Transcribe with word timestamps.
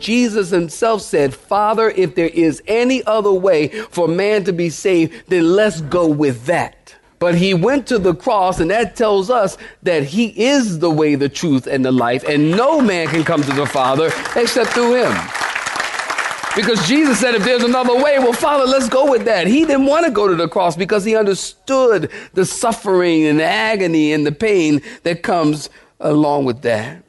Jesus 0.00 0.50
himself 0.50 1.02
said, 1.02 1.34
Father, 1.34 1.90
if 1.90 2.14
there 2.14 2.28
is 2.28 2.62
any 2.66 3.04
other 3.04 3.32
way 3.32 3.68
for 3.68 4.08
man 4.08 4.44
to 4.44 4.52
be 4.52 4.70
saved, 4.70 5.28
then 5.28 5.52
let's 5.52 5.80
go 5.80 6.08
with 6.08 6.46
that. 6.46 6.94
But 7.18 7.34
he 7.34 7.52
went 7.52 7.86
to 7.88 7.98
the 7.98 8.14
cross, 8.14 8.60
and 8.60 8.70
that 8.70 8.96
tells 8.96 9.28
us 9.28 9.58
that 9.82 10.04
he 10.04 10.28
is 10.42 10.78
the 10.78 10.90
way, 10.90 11.16
the 11.16 11.28
truth, 11.28 11.66
and 11.66 11.84
the 11.84 11.92
life, 11.92 12.24
and 12.26 12.50
no 12.50 12.80
man 12.80 13.08
can 13.08 13.24
come 13.24 13.42
to 13.42 13.52
the 13.52 13.66
Father 13.66 14.10
except 14.34 14.70
through 14.70 15.04
him. 15.04 15.12
Because 16.56 16.88
Jesus 16.88 17.20
said, 17.20 17.34
if 17.34 17.44
there's 17.44 17.62
another 17.62 17.94
way, 17.94 18.18
well, 18.18 18.32
Father, 18.32 18.64
let's 18.64 18.88
go 18.88 19.08
with 19.08 19.26
that. 19.26 19.46
He 19.46 19.66
didn't 19.66 19.86
want 19.86 20.06
to 20.06 20.10
go 20.10 20.26
to 20.26 20.34
the 20.34 20.48
cross 20.48 20.76
because 20.76 21.04
he 21.04 21.14
understood 21.14 22.10
the 22.32 22.44
suffering 22.44 23.24
and 23.24 23.38
the 23.38 23.44
agony 23.44 24.12
and 24.12 24.26
the 24.26 24.32
pain 24.32 24.82
that 25.04 25.22
comes 25.22 25.70
along 26.00 26.46
with 26.46 26.62
that. 26.62 27.04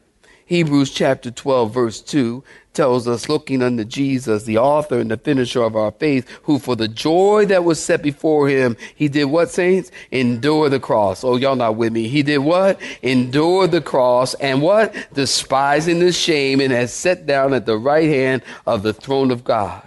Hebrews 0.45 0.92
chapter 0.92 1.31
12, 1.31 1.73
verse 1.73 2.02
2 2.02 2.44
tells 2.73 3.08
us, 3.08 3.30
looking 3.30 3.61
unto 3.61 3.83
Jesus, 3.83 4.44
the 4.44 4.58
author 4.58 5.00
and 5.00 5.11
the 5.11 5.17
finisher 5.17 5.61
of 5.61 5.75
our 5.75 5.91
faith, 5.91 6.27
who 6.44 6.59
for 6.59 6.75
the 6.75 6.88
joy 6.88 7.45
that 7.47 7.64
was 7.64 7.83
set 7.83 8.02
before 8.02 8.47
him, 8.47 8.77
he 8.95 9.08
did 9.08 9.25
what, 9.25 9.50
saints? 9.50 9.91
Endure 10.11 10.69
the 10.69 10.80
cross. 10.80 11.23
Oh, 11.23 11.36
y'all 11.36 11.55
not 11.55 11.75
with 11.75 11.94
me. 11.94 12.08
He 12.08 12.23
did 12.23 12.39
what? 12.39 12.80
Endure 13.02 13.67
the 13.67 13.81
cross 13.81 14.33
and 14.36 14.61
what? 14.61 14.94
Despising 15.14 15.99
the 15.99 16.11
shame 16.11 16.61
and 16.61 16.72
has 16.72 16.94
sat 16.94 17.25
down 17.25 17.53
at 17.53 17.66
the 17.66 17.77
right 17.77 18.09
hand 18.09 18.42
of 18.66 18.83
the 18.83 18.94
throne 18.94 19.31
of 19.31 19.44
God. 19.44 19.86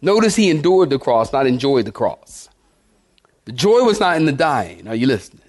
Notice 0.00 0.36
he 0.36 0.50
endured 0.50 0.90
the 0.90 0.98
cross, 0.98 1.32
not 1.32 1.46
enjoyed 1.46 1.86
the 1.86 1.92
cross. 1.92 2.48
The 3.46 3.52
joy 3.52 3.82
was 3.82 3.98
not 3.98 4.16
in 4.16 4.26
the 4.26 4.32
dying. 4.32 4.86
Are 4.86 4.94
you 4.94 5.06
listening? 5.06 5.42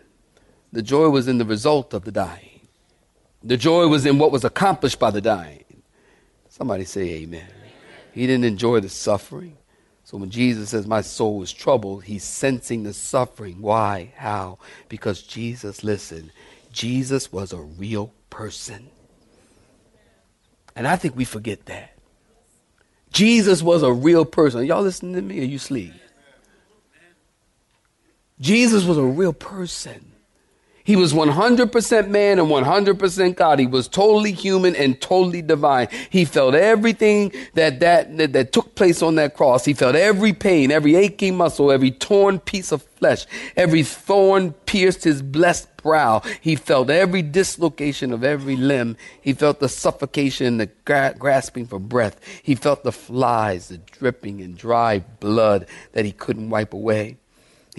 The 0.72 0.82
joy 0.82 1.10
was 1.10 1.28
in 1.28 1.38
the 1.38 1.46
result 1.46 1.94
of 1.94 2.06
the 2.06 2.12
dying. 2.12 2.62
The 3.44 3.58
joy 3.58 3.88
was 3.88 4.06
in 4.06 4.20
what 4.20 4.32
was 4.32 4.44
accomplished 4.44 5.00
by 5.00 5.12
the 5.12 5.22
dying. 5.22 5.64
Somebody 6.60 6.84
say 6.84 7.10
amen. 7.22 7.48
He 8.12 8.28
didn't 8.28 8.44
enjoy 8.44 8.82
the 8.82 8.90
suffering. 8.90 9.58
So 10.04 10.18
when 10.18 10.30
Jesus 10.30 10.70
says, 10.70 10.86
My 10.86 11.00
soul 11.00 11.42
is 11.42 11.54
troubled, 11.54 12.04
he's 12.04 12.26
sensing 12.26 12.84
the 12.84 12.94
suffering. 12.94 13.62
Why? 13.62 14.12
How? 14.18 14.60
Because 14.90 15.22
Jesus, 15.22 15.86
listen, 15.86 16.32
Jesus 16.74 17.32
was 17.32 17.54
a 17.54 17.62
real 17.62 18.12
person. 18.30 18.90
And 20.76 20.86
I 20.86 20.98
think 20.98 21.16
we 21.16 21.24
forget 21.24 21.66
that. 21.68 21.96
Jesus 23.14 23.64
was 23.64 23.82
a 23.82 23.94
real 23.94 24.26
person. 24.26 24.66
Y'all 24.66 24.84
listening 24.84 25.16
to 25.16 25.22
me 25.22 25.40
or 25.40 25.46
you 25.46 25.60
sleep? 25.60 25.94
Jesus 28.42 28.84
was 28.84 28.98
a 28.98 29.04
real 29.04 29.34
person. 29.34 30.12
He 30.90 30.96
was 30.96 31.14
100% 31.14 32.10
man 32.10 32.40
and 32.40 32.48
100% 32.48 33.36
God. 33.36 33.60
He 33.60 33.68
was 33.68 33.88
totally 33.88 34.32
human 34.32 34.76
and 34.76 35.00
totally 35.00 35.44
divine. 35.44 35.88
He 36.10 36.26
felt 36.26 36.56
everything 36.56 37.32
that, 37.54 37.80
that, 37.82 38.18
that, 38.18 38.34
that, 38.34 38.52
took 38.52 38.74
place 38.74 39.04
on 39.04 39.14
that 39.14 39.36
cross. 39.36 39.66
He 39.66 39.76
felt 39.76 39.94
every 39.94 40.34
pain, 40.34 40.72
every 40.72 40.96
aching 40.96 41.38
muscle, 41.38 41.72
every 41.72 41.92
torn 41.92 42.40
piece 42.40 42.72
of 42.72 42.82
flesh, 42.82 43.28
every 43.56 43.84
thorn 43.84 44.54
pierced 44.66 45.04
his 45.04 45.22
blessed 45.22 45.68
brow. 45.78 46.24
He 46.42 46.56
felt 46.56 46.90
every 46.90 47.22
dislocation 47.22 48.12
of 48.12 48.24
every 48.24 48.56
limb. 48.56 48.98
He 49.22 49.34
felt 49.34 49.60
the 49.60 49.70
suffocation, 49.70 50.58
the 50.58 50.72
gra- 50.86 51.14
grasping 51.20 51.68
for 51.68 51.78
breath. 51.78 52.20
He 52.42 52.56
felt 52.56 52.84
the 52.84 52.92
flies, 52.92 53.68
the 53.68 53.78
dripping 53.78 54.42
and 54.42 54.58
dry 54.58 54.98
blood 55.20 55.68
that 55.92 56.06
he 56.06 56.12
couldn't 56.12 56.50
wipe 56.50 56.74
away. 56.74 57.19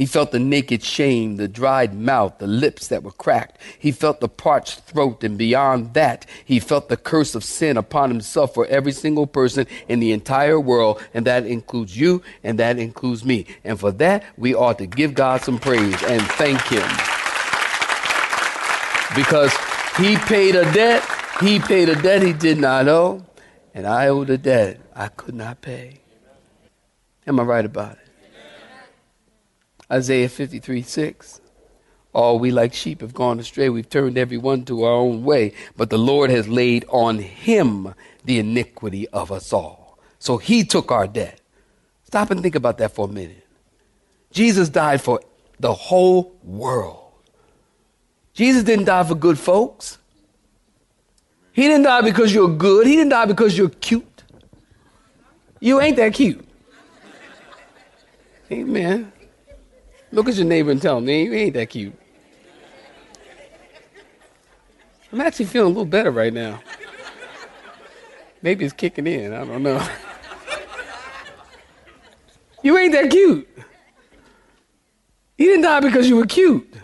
He 0.00 0.06
felt 0.06 0.31
the 0.31 0.38
naked 0.38 0.83
shame, 0.83 1.37
the 1.37 1.47
dried 1.47 1.93
mouth, 1.93 2.38
the 2.38 2.47
lips 2.47 2.88
that 2.88 3.03
were 3.03 3.11
cracked. 3.11 3.61
He 3.78 3.93
felt 3.93 4.21
the 4.21 4.31
parched 4.31 4.81
throat, 4.87 5.22
and 5.22 5.37
beyond 5.37 5.93
that, 5.93 6.25
he 6.43 6.59
felt 6.59 6.88
the 6.88 6.97
curse 6.97 7.34
of 7.34 7.44
sin 7.44 7.77
upon 7.77 8.09
himself 8.09 8.55
for 8.55 8.65
every 8.69 8.93
single 8.93 9.27
person 9.27 9.66
in 9.88 10.00
the 10.00 10.12
entire 10.12 10.59
world, 10.59 11.03
and 11.12 11.27
that 11.27 11.44
includes 11.44 11.99
you, 11.99 12.22
and 12.43 12.59
that 12.59 12.78
includes 12.78 13.27
me. 13.27 13.44
And 13.62 13.78
for 13.78 13.93
that, 13.93 14.25
we 14.38 14.55
ought 14.55 14.78
to 14.78 14.87
give 14.87 15.12
God 15.12 15.43
some 15.43 15.59
praise 15.59 16.03
and 16.05 16.22
thank 16.22 16.62
Him. 16.62 16.88
Because 19.15 19.53
He 19.99 20.17
paid 20.17 20.56
a 20.56 20.65
debt, 20.72 21.05
He 21.43 21.59
paid 21.59 21.91
a 21.91 22.00
debt 22.00 22.22
He 22.22 22.32
did 22.32 22.56
not 22.56 22.88
owe, 22.88 23.22
and 23.75 23.87
I 23.87 24.09
owed 24.09 24.31
a 24.31 24.38
debt 24.38 24.81
I 24.97 25.09
could 25.09 25.34
not 25.34 25.61
pay. 25.61 26.00
Am 27.27 27.38
I 27.38 27.43
right 27.43 27.67
about 27.67 27.99
it? 27.99 28.00
Isaiah 29.91 30.28
53 30.28 30.83
6. 30.83 31.41
All 32.12 32.39
we 32.39 32.51
like 32.51 32.75
sheep 32.75 33.03
have 33.03 33.15
gone 33.15 33.39
astray. 33.39 33.69
We've 33.69 33.89
turned 33.89 34.19
every 34.19 34.37
one 34.37 34.65
to 34.65 34.83
our 34.84 34.95
own 34.95 35.23
way, 35.23 35.55
but 35.77 35.91
the 35.91 35.99
Lord 35.99 36.31
has 36.31 36.49
laid 36.49 36.84
on 36.89 37.19
him 37.19 37.95
the 38.25 38.39
iniquity 38.39 39.09
of 39.09 39.31
us 39.31 39.53
all. 39.53 39.99
So 40.19 40.37
he 40.37 40.65
took 40.65 40.91
our 40.91 41.06
debt. 41.06 41.41
Stop 42.05 42.31
and 42.31 42.43
think 42.43 42.56
about 42.56 42.79
that 42.79 42.93
for 42.93 43.06
a 43.06 43.09
minute. 43.09 43.47
Jesus 44.33 44.69
died 44.69 45.00
for 45.00 45.21
the 45.61 45.73
whole 45.73 46.34
world. 46.43 47.12
Jesus 48.34 48.65
didn't 48.65 48.87
die 48.87 49.05
for 49.05 49.15
good 49.15 49.39
folks. 49.39 49.99
He 51.53 51.62
didn't 51.62 51.83
die 51.84 52.00
because 52.00 52.33
you're 52.34 52.49
good. 52.49 52.87
He 52.87 52.97
didn't 52.97 53.11
die 53.11 53.27
because 53.27 53.56
you're 53.56 53.69
cute. 53.69 54.23
You 55.61 55.81
ain't 55.81 55.97
that 55.97 56.15
cute. 56.15 56.45
Amen. 58.50 59.12
Look 60.12 60.28
at 60.28 60.34
your 60.34 60.47
neighbor 60.47 60.71
and 60.71 60.82
tell 60.82 60.98
him, 60.98 61.04
man, 61.04 61.26
you 61.26 61.34
ain't 61.34 61.54
that 61.54 61.71
cute. 61.71 61.94
I'm 65.12 65.21
actually 65.21 65.47
feeling 65.47 65.66
a 65.66 65.69
little 65.69 65.84
better 65.84 66.10
right 66.10 66.32
now. 66.32 66.60
Maybe 68.43 68.65
it's 68.65 68.75
kicking 68.75 69.06
in. 69.06 69.32
I 69.32 69.44
don't 69.44 69.62
know. 69.62 69.87
you 72.62 72.78
ain't 72.78 72.93
that 72.93 73.10
cute. 73.10 73.49
He 75.37 75.44
didn't 75.44 75.62
die 75.62 75.81
because 75.81 76.09
you 76.09 76.16
were 76.16 76.26
cute. 76.26 76.75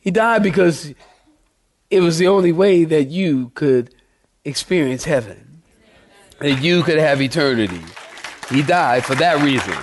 He 0.00 0.10
died 0.10 0.42
because 0.42 0.94
it 1.90 2.00
was 2.00 2.18
the 2.18 2.28
only 2.28 2.52
way 2.52 2.84
that 2.84 3.04
you 3.04 3.50
could 3.54 3.94
experience 4.44 5.04
heaven, 5.04 5.62
that 6.38 6.62
you 6.62 6.82
could 6.82 6.98
have 6.98 7.22
eternity. 7.22 7.80
He 8.50 8.62
died 8.62 9.04
for 9.04 9.14
that 9.14 9.42
reason. 9.42 9.74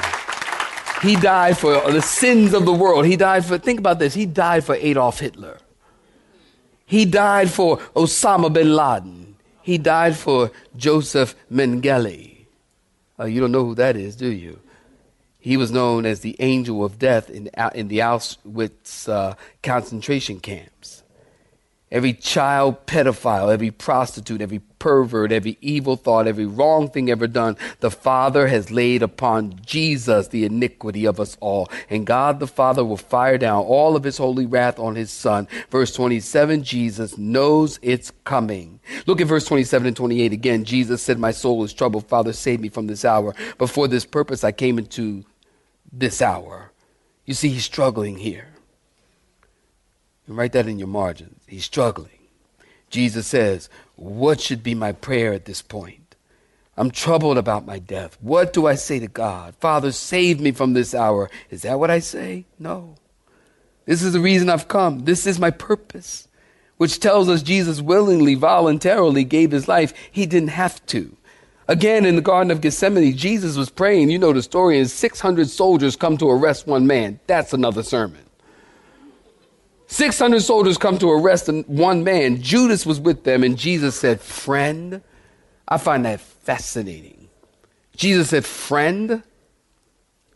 He 1.02 1.16
died 1.16 1.58
for 1.58 1.92
the 1.92 2.02
sins 2.02 2.54
of 2.54 2.66
the 2.66 2.74
world. 2.74 3.06
He 3.06 3.16
died 3.16 3.44
for, 3.44 3.58
think 3.58 3.80
about 3.80 4.00
this, 4.00 4.14
he 4.14 4.26
died 4.26 4.64
for 4.64 4.76
Adolf 4.76 5.20
Hitler. 5.20 5.58
He 6.86 7.06
died 7.06 7.50
for 7.50 7.78
Osama 7.96 8.52
bin 8.52 8.76
Laden. 8.76 9.36
He 9.62 9.78
died 9.78 10.16
for 10.16 10.52
Joseph 10.76 11.36
Mengele. 11.52 12.46
Uh, 13.20 13.26
you 13.26 13.40
don't 13.40 13.52
know 13.52 13.66
who 13.66 13.76
that 13.76 13.96
is, 13.96 14.16
do 14.16 14.28
you? 14.28 14.60
He 15.40 15.58
was 15.58 15.72
known 15.72 16.06
as 16.06 16.20
the 16.20 16.36
angel 16.40 16.86
of 16.86 17.00
death 17.00 17.30
in, 17.30 17.50
in 17.74 17.88
the 17.88 18.00
Auschwitz 18.00 19.10
uh, 19.10 19.36
concentration 19.64 20.40
camps. 20.40 21.01
Every 21.92 22.14
child 22.14 22.86
pedophile, 22.86 23.52
every 23.52 23.70
prostitute, 23.70 24.42
every 24.42 24.60
pervert, 24.80 25.34
every 25.34 25.58
evil 25.60 25.98
thought, 25.98 26.26
every 26.26 26.46
wrong 26.46 26.90
thing 26.90 27.10
ever 27.10 27.28
done, 27.28 27.58
the 27.82 27.92
Father 27.92 28.48
has 28.48 28.72
laid 28.72 29.04
upon 29.04 29.60
Jesus 29.66 30.30
the 30.30 30.46
iniquity 30.46 31.06
of 31.06 31.20
us 31.20 31.36
all. 31.42 31.70
And 31.90 32.06
God 32.06 32.40
the 32.40 32.48
Father 32.48 32.86
will 32.86 32.96
fire 32.96 33.38
down 33.38 33.66
all 33.66 33.98
of 33.98 34.06
his 34.06 34.18
holy 34.18 34.46
wrath 34.46 34.80
on 34.80 34.96
his 34.96 35.12
Son. 35.12 35.50
Verse 35.70 35.94
27, 35.94 36.64
Jesus 36.64 37.18
knows 37.18 37.78
it's 37.82 38.14
coming. 38.24 38.80
Look 39.06 39.20
at 39.20 39.28
verse 39.28 39.46
27 39.46 39.88
and 39.88 39.96
28 39.96 40.32
again. 40.32 40.64
Jesus 40.64 41.02
said, 41.02 41.20
My 41.20 41.32
soul 41.32 41.62
is 41.66 41.74
troubled. 41.74 42.08
Father, 42.08 42.32
save 42.32 42.62
me 42.62 42.70
from 42.70 42.88
this 42.88 43.04
hour. 43.04 43.36
But 43.58 43.70
for 43.70 43.90
this 43.90 44.06
purpose 44.06 44.46
I 44.46 44.54
came 44.54 44.80
into 44.80 45.26
this 45.92 46.22
hour. 46.22 46.72
You 47.26 47.34
see, 47.34 47.50
he's 47.50 47.66
struggling 47.66 48.18
here. 48.18 48.51
And 50.32 50.38
write 50.38 50.54
that 50.54 50.70
in 50.70 50.80
your 50.80 50.88
margins. 50.88 51.44
He's 51.46 51.66
struggling. 51.66 52.18
Jesus 52.90 53.28
says, 53.28 53.68
What 53.98 54.40
should 54.40 54.64
be 54.64 54.74
my 54.74 54.94
prayer 54.94 55.34
at 55.34 55.44
this 55.44 55.62
point? 55.62 56.16
I'm 56.78 56.90
troubled 56.90 57.38
about 57.38 57.66
my 57.66 57.80
death. 57.80 58.18
What 58.22 58.54
do 58.54 58.66
I 58.66 58.76
say 58.76 59.00
to 59.00 59.08
God? 59.08 59.56
Father, 59.60 59.92
save 59.92 60.40
me 60.40 60.54
from 60.54 60.72
this 60.72 60.96
hour. 60.96 61.30
Is 61.50 61.64
that 61.64 61.80
what 61.80 61.92
I 61.92 62.00
say? 62.00 62.46
No. 62.58 62.96
This 63.84 64.02
is 64.02 64.14
the 64.14 64.22
reason 64.22 64.50
I've 64.50 64.70
come. 64.70 65.04
This 65.04 65.28
is 65.28 65.38
my 65.38 65.52
purpose, 65.52 66.30
which 66.78 67.02
tells 67.02 67.28
us 67.28 67.44
Jesus 67.44 67.82
willingly, 67.82 68.36
voluntarily 68.36 69.26
gave 69.26 69.52
his 69.52 69.68
life. 69.68 69.94
He 70.10 70.26
didn't 70.26 70.52
have 70.52 70.86
to. 70.86 71.14
Again, 71.68 72.06
in 72.06 72.16
the 72.16 72.22
Garden 72.22 72.52
of 72.52 72.62
Gethsemane, 72.62 73.18
Jesus 73.18 73.58
was 73.58 73.70
praying. 73.70 74.10
You 74.10 74.18
know 74.18 74.32
the 74.32 74.42
story, 74.42 74.80
and 74.80 74.90
600 74.90 75.50
soldiers 75.50 75.98
come 75.98 76.18
to 76.20 76.30
arrest 76.30 76.68
one 76.68 76.88
man. 76.88 77.20
That's 77.28 77.52
another 77.52 77.84
sermon. 77.84 78.22
600 79.92 80.40
soldiers 80.40 80.78
come 80.78 80.98
to 81.00 81.12
arrest 81.12 81.50
one 81.68 82.06
man. 82.06 82.42
Judas 82.42 82.86
was 82.86 82.98
with 82.98 83.26
them, 83.26 83.44
and 83.44 83.58
Jesus 83.58 84.00
said, 84.00 84.22
Friend. 84.22 85.02
I 85.68 85.78
find 85.78 86.06
that 86.06 86.22
fascinating. 86.22 87.28
Jesus 87.98 88.30
said, 88.30 88.46
Friend. 88.46 89.22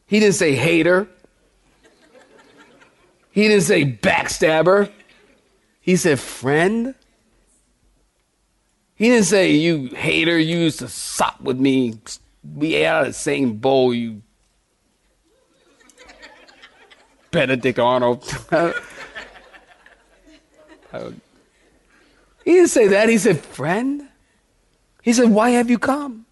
He 0.07 0.19
didn't 0.19 0.35
say 0.35 0.55
hater. 0.55 1.07
He 3.31 3.47
didn't 3.47 3.63
say 3.63 3.85
backstabber. 3.85 4.91
He 5.79 5.95
said, 5.95 6.19
Friend. 6.19 6.93
He 8.95 9.07
didn't 9.07 9.25
say, 9.25 9.51
You 9.51 9.87
hater, 9.87 10.37
you 10.37 10.57
used 10.57 10.79
to 10.79 10.89
sop 10.89 11.39
with 11.39 11.57
me. 11.57 11.97
We 12.43 12.75
ate 12.75 12.87
out 12.87 13.01
of 13.03 13.07
the 13.07 13.13
same 13.13 13.53
bowl, 13.53 13.93
you 13.93 14.21
Benedict 17.31 17.79
Arnold. 17.79 18.29
he 22.43 22.51
didn't 22.51 22.69
say 22.69 22.87
that. 22.89 23.09
He 23.09 23.17
said, 23.17 23.39
Friend. 23.39 24.07
He 25.01 25.13
said, 25.13 25.29
Why 25.29 25.51
have 25.51 25.69
you 25.69 25.79
come? 25.79 26.25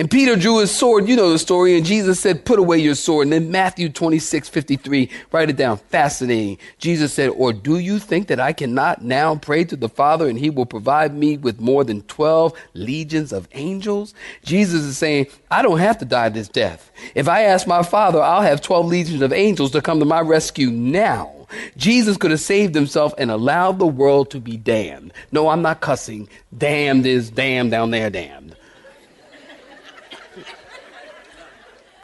And 0.00 0.10
Peter 0.10 0.34
drew 0.34 0.60
his 0.60 0.70
sword. 0.70 1.08
You 1.08 1.14
know 1.14 1.30
the 1.30 1.38
story. 1.38 1.76
And 1.76 1.84
Jesus 1.84 2.18
said, 2.18 2.46
Put 2.46 2.58
away 2.58 2.78
your 2.78 2.94
sword. 2.94 3.26
And 3.26 3.32
then 3.34 3.50
Matthew 3.50 3.90
26, 3.90 4.48
53, 4.48 5.10
write 5.30 5.50
it 5.50 5.56
down. 5.56 5.76
Fascinating. 5.76 6.56
Jesus 6.78 7.12
said, 7.12 7.28
Or 7.28 7.52
do 7.52 7.78
you 7.78 7.98
think 7.98 8.28
that 8.28 8.40
I 8.40 8.54
cannot 8.54 9.02
now 9.02 9.36
pray 9.36 9.62
to 9.64 9.76
the 9.76 9.90
Father 9.90 10.26
and 10.26 10.38
he 10.38 10.48
will 10.48 10.64
provide 10.64 11.14
me 11.14 11.36
with 11.36 11.60
more 11.60 11.84
than 11.84 12.00
12 12.02 12.54
legions 12.72 13.30
of 13.30 13.46
angels? 13.52 14.14
Jesus 14.42 14.84
is 14.84 14.96
saying, 14.96 15.26
I 15.50 15.60
don't 15.60 15.80
have 15.80 15.98
to 15.98 16.06
die 16.06 16.30
this 16.30 16.48
death. 16.48 16.90
If 17.14 17.28
I 17.28 17.42
ask 17.42 17.66
my 17.66 17.82
Father, 17.82 18.22
I'll 18.22 18.40
have 18.40 18.62
12 18.62 18.86
legions 18.86 19.20
of 19.20 19.34
angels 19.34 19.72
to 19.72 19.82
come 19.82 19.98
to 19.98 20.06
my 20.06 20.20
rescue 20.20 20.70
now. 20.70 21.39
Jesus 21.76 22.16
could 22.16 22.30
have 22.30 22.40
saved 22.40 22.74
himself 22.74 23.14
and 23.18 23.30
allowed 23.30 23.78
the 23.78 23.86
world 23.86 24.30
to 24.30 24.40
be 24.40 24.56
damned. 24.56 25.12
No, 25.32 25.48
I'm 25.48 25.62
not 25.62 25.80
cussing. 25.80 26.28
Damned 26.56 27.06
is 27.06 27.30
damned 27.30 27.70
down 27.70 27.90
there, 27.90 28.10
damned. 28.10 28.56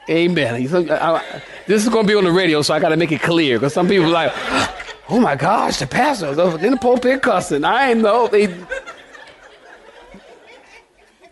Amen. 0.09 0.63
this 1.67 1.83
is 1.83 1.89
going 1.89 2.07
to 2.07 2.13
be 2.13 2.17
on 2.17 2.25
the 2.25 2.31
radio, 2.31 2.63
so 2.63 2.75
I 2.75 2.79
got 2.79 2.91
to 2.91 2.97
make 2.97 3.11
it 3.11 3.23
clear 3.23 3.59
because 3.59 3.75
some 3.75 3.89
people 3.89 4.07
are 4.07 4.11
like, 4.11 4.33
oh 5.09 5.19
my 5.21 5.35
gosh, 5.35 5.79
the 5.79 5.87
pastor 5.87 6.29
was 6.33 6.63
in 6.63 6.73
the 6.73 6.77
pulpit 6.77 7.23
cussing. 7.23 7.65
I 7.65 7.91
ain't 7.91 8.01
know. 8.01 8.29
They... 8.29 8.55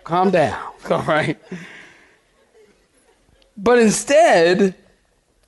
Calm 0.02 0.30
down. 0.30 0.72
All 0.90 1.02
right. 1.02 1.38
But 3.56 3.78
instead, 3.78 4.74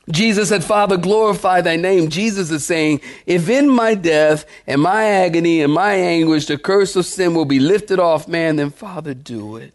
Jesus 0.09 0.51
said, 0.51 0.63
Father, 0.63 0.97
glorify 0.97 1.61
thy 1.61 1.77
name. 1.77 2.11
Jesus 2.11 2.51
is 2.51 2.65
saying, 2.65 3.01
if 3.27 3.49
in 3.49 3.69
my 3.69 3.95
death 3.95 4.47
and 4.67 4.81
my 4.81 5.05
agony 5.05 5.63
and 5.63 5.73
my 5.73 5.95
anguish 5.95 6.47
the 6.47 6.57
curse 6.57 6.95
of 6.95 7.07
sin 7.07 7.35
will 7.35 7.45
be 7.45 7.59
lifted 7.59 7.99
off 7.99 8.29
man, 8.29 8.57
then 8.57 8.71
Father, 8.71 9.15
do 9.15 9.57
it. 9.57 9.73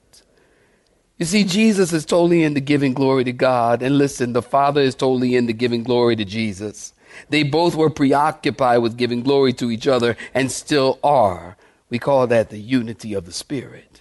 You 1.17 1.25
see, 1.25 1.43
Jesus 1.43 1.93
is 1.93 2.05
totally 2.05 2.43
into 2.43 2.61
giving 2.61 2.93
glory 2.93 3.25
to 3.25 3.33
God. 3.33 3.83
And 3.83 3.97
listen, 3.97 4.33
the 4.33 4.41
Father 4.41 4.81
is 4.81 4.95
totally 4.95 5.35
into 5.35 5.53
giving 5.53 5.83
glory 5.83 6.15
to 6.15 6.25
Jesus. 6.25 6.93
They 7.29 7.43
both 7.43 7.75
were 7.75 7.89
preoccupied 7.89 8.81
with 8.81 8.97
giving 8.97 9.21
glory 9.21 9.53
to 9.53 9.69
each 9.69 9.85
other 9.85 10.15
and 10.33 10.51
still 10.51 10.97
are. 11.03 11.57
We 11.89 11.99
call 11.99 12.25
that 12.27 12.49
the 12.49 12.57
unity 12.57 13.13
of 13.13 13.25
the 13.25 13.33
Spirit. 13.33 14.00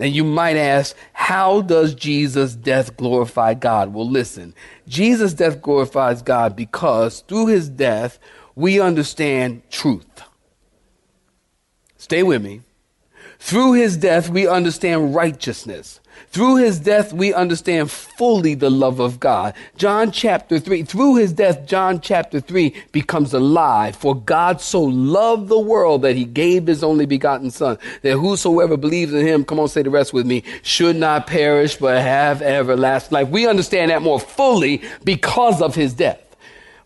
Now 0.00 0.06
you 0.06 0.24
might 0.24 0.56
ask, 0.56 0.96
how 1.12 1.60
does 1.60 1.94
Jesus' 1.94 2.54
death 2.54 2.96
glorify 2.96 3.52
God? 3.52 3.92
Well, 3.92 4.08
listen, 4.08 4.54
Jesus' 4.88 5.34
death 5.34 5.60
glorifies 5.60 6.22
God 6.22 6.56
because 6.56 7.20
through 7.28 7.48
his 7.48 7.68
death, 7.68 8.18
we 8.54 8.80
understand 8.80 9.60
truth. 9.70 10.22
Stay 11.98 12.22
with 12.22 12.42
me. 12.42 12.62
Through 13.38 13.74
his 13.74 13.98
death, 13.98 14.30
we 14.30 14.48
understand 14.48 15.14
righteousness. 15.14 15.99
Through 16.28 16.56
his 16.56 16.78
death, 16.78 17.12
we 17.12 17.34
understand 17.34 17.90
fully 17.90 18.54
the 18.54 18.70
love 18.70 19.00
of 19.00 19.18
God. 19.18 19.54
John 19.76 20.12
chapter 20.12 20.58
3, 20.58 20.84
through 20.84 21.16
his 21.16 21.32
death, 21.32 21.66
John 21.66 22.00
chapter 22.00 22.40
3 22.40 22.74
becomes 22.92 23.34
alive. 23.34 23.96
For 23.96 24.14
God 24.14 24.60
so 24.60 24.82
loved 24.82 25.48
the 25.48 25.58
world 25.58 26.02
that 26.02 26.16
he 26.16 26.24
gave 26.24 26.66
his 26.66 26.84
only 26.84 27.06
begotten 27.06 27.50
Son, 27.50 27.78
that 28.02 28.16
whosoever 28.16 28.76
believes 28.76 29.12
in 29.12 29.26
him, 29.26 29.44
come 29.44 29.58
on, 29.58 29.68
say 29.68 29.82
the 29.82 29.90
rest 29.90 30.12
with 30.12 30.26
me, 30.26 30.44
should 30.62 30.96
not 30.96 31.26
perish 31.26 31.76
but 31.76 32.00
have 32.00 32.42
everlasting 32.42 33.14
life. 33.14 33.28
We 33.28 33.46
understand 33.46 33.90
that 33.90 34.02
more 34.02 34.20
fully 34.20 34.82
because 35.04 35.60
of 35.60 35.74
his 35.74 35.94
death. 35.94 36.20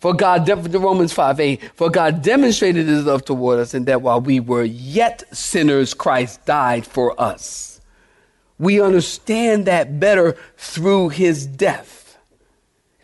For 0.04 0.12
God, 0.12 0.46
Romans 0.75 1.14
5 1.14 1.40
8, 1.40 1.70
for 1.75 1.88
God 1.88 2.20
demonstrated 2.22 2.87
his 2.87 3.06
love 3.06 3.25
toward 3.25 3.58
us 3.58 3.72
in 3.72 3.87
that 3.87 4.02
while 4.02 4.20
we 4.20 4.38
were 4.38 4.64
yet 4.64 5.25
sinners, 5.34 5.94
Christ 5.94 6.44
died 6.44 6.87
for 6.87 7.19
us. 7.19 7.74
We 8.58 8.80
understand 8.80 9.66
that 9.66 9.98
better 9.98 10.36
through 10.56 11.10
his 11.10 11.46
death. 11.46 12.03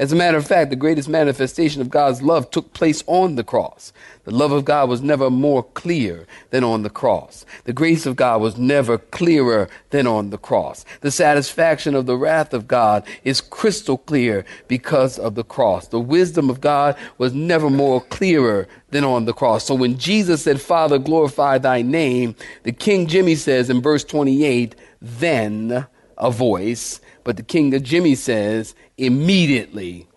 As 0.00 0.12
a 0.12 0.16
matter 0.16 0.38
of 0.38 0.46
fact, 0.46 0.70
the 0.70 0.76
greatest 0.76 1.10
manifestation 1.10 1.82
of 1.82 1.90
God's 1.90 2.22
love 2.22 2.50
took 2.50 2.72
place 2.72 3.04
on 3.06 3.34
the 3.34 3.44
cross. 3.44 3.92
The 4.24 4.30
love 4.30 4.50
of 4.50 4.64
God 4.64 4.88
was 4.88 5.02
never 5.02 5.28
more 5.28 5.62
clear 5.62 6.26
than 6.48 6.64
on 6.64 6.84
the 6.84 6.88
cross. 6.88 7.44
The 7.64 7.74
grace 7.74 8.06
of 8.06 8.16
God 8.16 8.40
was 8.40 8.56
never 8.56 8.96
clearer 8.96 9.68
than 9.90 10.06
on 10.06 10.30
the 10.30 10.38
cross. 10.38 10.86
The 11.02 11.10
satisfaction 11.10 11.94
of 11.94 12.06
the 12.06 12.16
wrath 12.16 12.54
of 12.54 12.66
God 12.66 13.06
is 13.24 13.42
crystal 13.42 13.98
clear 13.98 14.46
because 14.68 15.18
of 15.18 15.34
the 15.34 15.44
cross. 15.44 15.88
The 15.88 16.00
wisdom 16.00 16.48
of 16.48 16.62
God 16.62 16.96
was 17.18 17.34
never 17.34 17.68
more 17.68 18.00
clearer 18.00 18.68
than 18.92 19.04
on 19.04 19.26
the 19.26 19.34
cross. 19.34 19.66
So 19.66 19.74
when 19.74 19.98
Jesus 19.98 20.44
said, 20.44 20.62
Father, 20.62 20.98
glorify 20.98 21.58
thy 21.58 21.82
name, 21.82 22.36
the 22.62 22.72
King 22.72 23.06
Jimmy 23.06 23.34
says 23.34 23.68
in 23.68 23.82
verse 23.82 24.04
28, 24.04 24.74
then 25.02 25.86
a 26.16 26.30
voice. 26.30 27.00
But 27.24 27.36
the 27.36 27.42
King 27.42 27.74
of 27.74 27.82
Jimmy 27.82 28.14
says, 28.14 28.74
immediately 28.96 30.08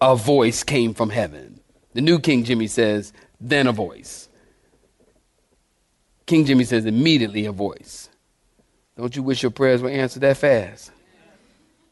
a 0.00 0.16
voice 0.16 0.62
came 0.62 0.94
from 0.94 1.10
heaven. 1.10 1.60
The 1.94 2.00
new 2.00 2.18
King 2.18 2.44
Jimmy 2.44 2.66
says, 2.66 3.12
then 3.40 3.66
a 3.66 3.72
voice. 3.72 4.28
King 6.26 6.44
Jimmy 6.44 6.64
says, 6.64 6.86
immediately 6.86 7.46
a 7.46 7.52
voice. 7.52 8.08
Don't 8.96 9.14
you 9.16 9.22
wish 9.22 9.42
your 9.42 9.50
prayers 9.50 9.82
were 9.82 9.90
answered 9.90 10.20
that 10.20 10.36
fast? 10.36 10.90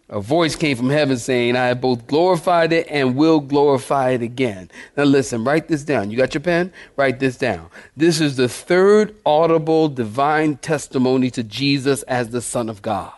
A 0.09 0.21
voice 0.21 0.57
came 0.57 0.77
from 0.77 0.91
heaven 0.91 1.19
saying, 1.19 1.55
I 1.55 1.67
have 1.69 1.81
both 1.81 2.09
glorified 2.09 2.73
it 2.73 2.89
and 2.91 3.15
will 3.15 3.39
glorify 3.39 4.11
it 4.11 4.23
again. 4.23 4.69
Now 4.97 5.05
listen, 5.05 5.45
write 5.45 5.69
this 5.69 5.85
down. 5.85 6.11
You 6.11 6.17
got 6.17 6.35
your 6.35 6.41
pen? 6.41 6.73
Write 6.97 7.21
this 7.21 7.37
down. 7.37 7.69
This 7.97 8.21
is 8.21 8.37
the 8.37 8.49
third 8.49 9.15
audible 9.25 9.89
divine 9.89 10.57
testimony 10.57 11.31
to 11.31 11.45
Jesus 11.45 12.03
as 12.05 12.31
the 12.31 12.41
Son 12.41 12.69
of 12.69 12.83
God. 12.83 13.12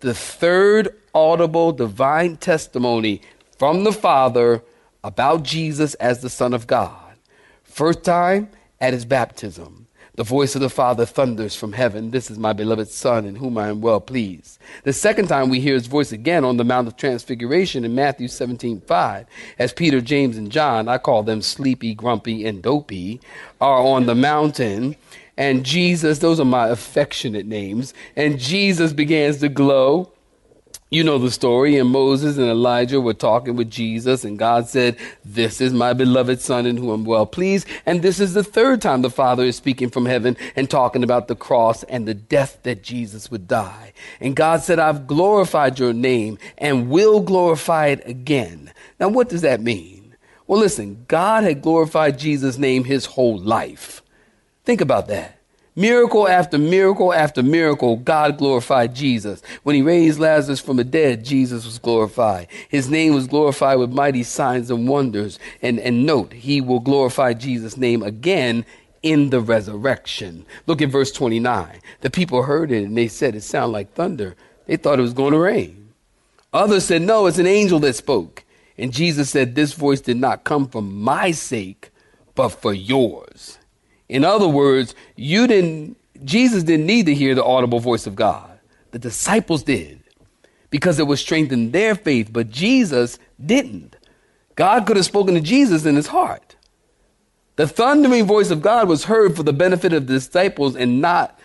The 0.00 0.14
third 0.14 0.94
audible 1.14 1.72
divine 1.72 2.36
testimony 2.36 3.22
from 3.58 3.84
the 3.84 3.92
Father 3.92 4.62
about 5.02 5.42
Jesus 5.42 5.94
as 5.94 6.20
the 6.20 6.28
Son 6.28 6.52
of 6.52 6.66
God. 6.66 7.14
First 7.62 8.04
time 8.04 8.50
at 8.80 8.92
his 8.92 9.04
baptism. 9.04 9.86
The 10.16 10.24
voice 10.24 10.54
of 10.54 10.62
the 10.62 10.70
Father 10.70 11.04
thunders 11.04 11.54
from 11.56 11.74
heaven. 11.74 12.10
This 12.10 12.30
is 12.30 12.38
my 12.38 12.54
beloved 12.54 12.88
Son 12.88 13.26
in 13.26 13.36
whom 13.36 13.58
I 13.58 13.68
am 13.68 13.82
well 13.82 14.00
pleased. 14.00 14.58
The 14.82 14.94
second 14.94 15.28
time 15.28 15.50
we 15.50 15.60
hear 15.60 15.74
his 15.74 15.86
voice 15.86 16.10
again 16.10 16.42
on 16.42 16.56
the 16.56 16.64
Mount 16.64 16.88
of 16.88 16.96
Transfiguration 16.96 17.84
in 17.84 17.94
Matthew 17.94 18.28
17 18.28 18.80
5, 18.80 19.26
as 19.58 19.74
Peter, 19.74 20.00
James, 20.00 20.38
and 20.38 20.50
John, 20.50 20.88
I 20.88 20.96
call 20.96 21.22
them 21.22 21.42
sleepy, 21.42 21.94
grumpy, 21.94 22.46
and 22.46 22.62
dopey, 22.62 23.20
are 23.60 23.78
on 23.78 24.06
the 24.06 24.14
mountain. 24.14 24.96
And 25.36 25.64
Jesus, 25.64 26.18
those 26.18 26.40
are 26.40 26.44
my 26.44 26.68
affectionate 26.68 27.46
names, 27.46 27.92
and 28.16 28.38
Jesus 28.38 28.92
begins 28.92 29.38
to 29.38 29.48
glow 29.48 30.12
you 30.88 31.02
know 31.02 31.18
the 31.18 31.32
story, 31.32 31.76
and 31.78 31.90
Moses 31.90 32.36
and 32.36 32.46
Elijah 32.46 33.00
were 33.00 33.12
talking 33.12 33.56
with 33.56 33.68
Jesus, 33.68 34.22
and 34.22 34.38
God 34.38 34.68
said, 34.68 34.96
This 35.24 35.60
is 35.60 35.72
my 35.72 35.92
beloved 35.92 36.40
Son 36.40 36.64
in 36.64 36.76
whom 36.76 36.90
I'm 36.90 37.04
well 37.04 37.26
pleased. 37.26 37.66
And 37.84 38.02
this 38.02 38.20
is 38.20 38.34
the 38.34 38.44
third 38.44 38.80
time 38.80 39.02
the 39.02 39.10
Father 39.10 39.42
is 39.42 39.56
speaking 39.56 39.90
from 39.90 40.06
heaven 40.06 40.36
and 40.54 40.70
talking 40.70 41.02
about 41.02 41.26
the 41.26 41.34
cross 41.34 41.82
and 41.84 42.06
the 42.06 42.14
death 42.14 42.60
that 42.62 42.84
Jesus 42.84 43.32
would 43.32 43.48
die. 43.48 43.94
And 44.20 44.36
God 44.36 44.60
said, 44.62 44.78
I've 44.78 45.08
glorified 45.08 45.80
your 45.80 45.92
name 45.92 46.38
and 46.56 46.88
will 46.88 47.20
glorify 47.20 47.88
it 47.88 48.06
again. 48.06 48.72
Now, 49.00 49.08
what 49.08 49.28
does 49.28 49.42
that 49.42 49.60
mean? 49.60 50.14
Well, 50.46 50.60
listen, 50.60 51.04
God 51.08 51.42
had 51.42 51.62
glorified 51.62 52.16
Jesus' 52.16 52.58
name 52.58 52.84
his 52.84 53.06
whole 53.06 53.36
life. 53.36 54.02
Think 54.66 54.80
about 54.80 55.06
that. 55.08 55.38
Miracle 55.78 56.26
after 56.26 56.58
miracle 56.58 57.12
after 57.12 57.42
miracle, 57.42 57.96
God 57.96 58.38
glorified 58.38 58.94
Jesus. 58.94 59.42
When 59.62 59.76
he 59.76 59.82
raised 59.82 60.18
Lazarus 60.18 60.58
from 60.58 60.76
the 60.76 60.84
dead, 60.84 61.24
Jesus 61.24 61.64
was 61.64 61.78
glorified. 61.78 62.48
His 62.68 62.90
name 62.90 63.14
was 63.14 63.28
glorified 63.28 63.78
with 63.78 63.92
mighty 63.92 64.22
signs 64.22 64.70
and 64.70 64.88
wonders. 64.88 65.38
And, 65.62 65.78
and 65.78 66.04
note, 66.04 66.32
he 66.32 66.60
will 66.60 66.80
glorify 66.80 67.34
Jesus' 67.34 67.76
name 67.76 68.02
again 68.02 68.64
in 69.02 69.30
the 69.30 69.40
resurrection. 69.40 70.44
Look 70.66 70.82
at 70.82 70.88
verse 70.88 71.12
29. 71.12 71.80
The 72.00 72.10
people 72.10 72.42
heard 72.42 72.72
it 72.72 72.84
and 72.84 72.96
they 72.96 73.06
said 73.06 73.36
it 73.36 73.42
sounded 73.42 73.72
like 73.72 73.92
thunder. 73.92 74.34
They 74.66 74.76
thought 74.76 74.98
it 74.98 75.02
was 75.02 75.12
going 75.12 75.32
to 75.32 75.38
rain. 75.38 75.92
Others 76.52 76.86
said, 76.86 77.02
no, 77.02 77.26
it's 77.26 77.38
an 77.38 77.46
angel 77.46 77.78
that 77.80 77.94
spoke. 77.94 78.44
And 78.78 78.92
Jesus 78.92 79.30
said, 79.30 79.54
this 79.54 79.74
voice 79.74 80.00
did 80.00 80.16
not 80.16 80.42
come 80.42 80.66
for 80.66 80.82
my 80.82 81.30
sake, 81.30 81.90
but 82.34 82.48
for 82.48 82.72
yours. 82.72 83.58
In 84.08 84.24
other 84.24 84.48
words, 84.48 84.94
you 85.16 85.46
didn't, 85.46 85.96
Jesus 86.24 86.62
didn't 86.62 86.86
need 86.86 87.06
to 87.06 87.14
hear 87.14 87.34
the 87.34 87.44
audible 87.44 87.80
voice 87.80 88.06
of 88.06 88.14
God. 88.14 88.58
The 88.92 88.98
disciples 88.98 89.62
did 89.62 90.00
because 90.70 90.98
it 90.98 91.06
would 91.06 91.18
strengthen 91.18 91.70
their 91.70 91.94
faith, 91.94 92.32
but 92.32 92.50
Jesus 92.50 93.18
didn't. 93.44 93.96
God 94.54 94.86
could 94.86 94.96
have 94.96 95.04
spoken 95.04 95.34
to 95.34 95.40
Jesus 95.40 95.84
in 95.84 95.96
his 95.96 96.08
heart. 96.08 96.56
The 97.56 97.66
thundering 97.66 98.26
voice 98.26 98.50
of 98.50 98.62
God 98.62 98.88
was 98.88 99.04
heard 99.04 99.34
for 99.34 99.42
the 99.42 99.52
benefit 99.52 99.92
of 99.92 100.06
the 100.06 100.14
disciples 100.14 100.76
and 100.76 101.00
not, 101.00 101.38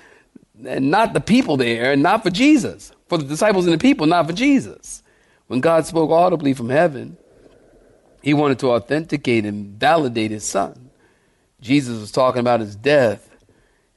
and 0.66 0.92
not 0.92 1.14
the 1.14 1.22
people 1.22 1.58
there, 1.58 1.94
and 1.94 2.04
not 2.04 2.24
for 2.24 2.30
Jesus. 2.30 2.92
For 3.08 3.18
the 3.18 3.26
disciples 3.26 3.66
and 3.66 3.74
the 3.74 3.78
people, 3.78 4.06
not 4.06 4.28
for 4.28 4.34
Jesus. 4.34 5.04
When 5.48 5.62
God 5.62 5.86
spoke 5.86 6.12
audibly 6.12 6.54
from 6.54 6.70
heaven, 6.70 7.18
he 8.22 8.34
wanted 8.34 8.60
to 8.60 8.72
authenticate 8.72 9.46
and 9.46 9.80
validate 9.80 10.32
his 10.32 10.44
son. 10.46 10.91
Jesus 11.62 12.00
was 12.00 12.12
talking 12.12 12.40
about 12.40 12.60
his 12.60 12.76
death, 12.76 13.30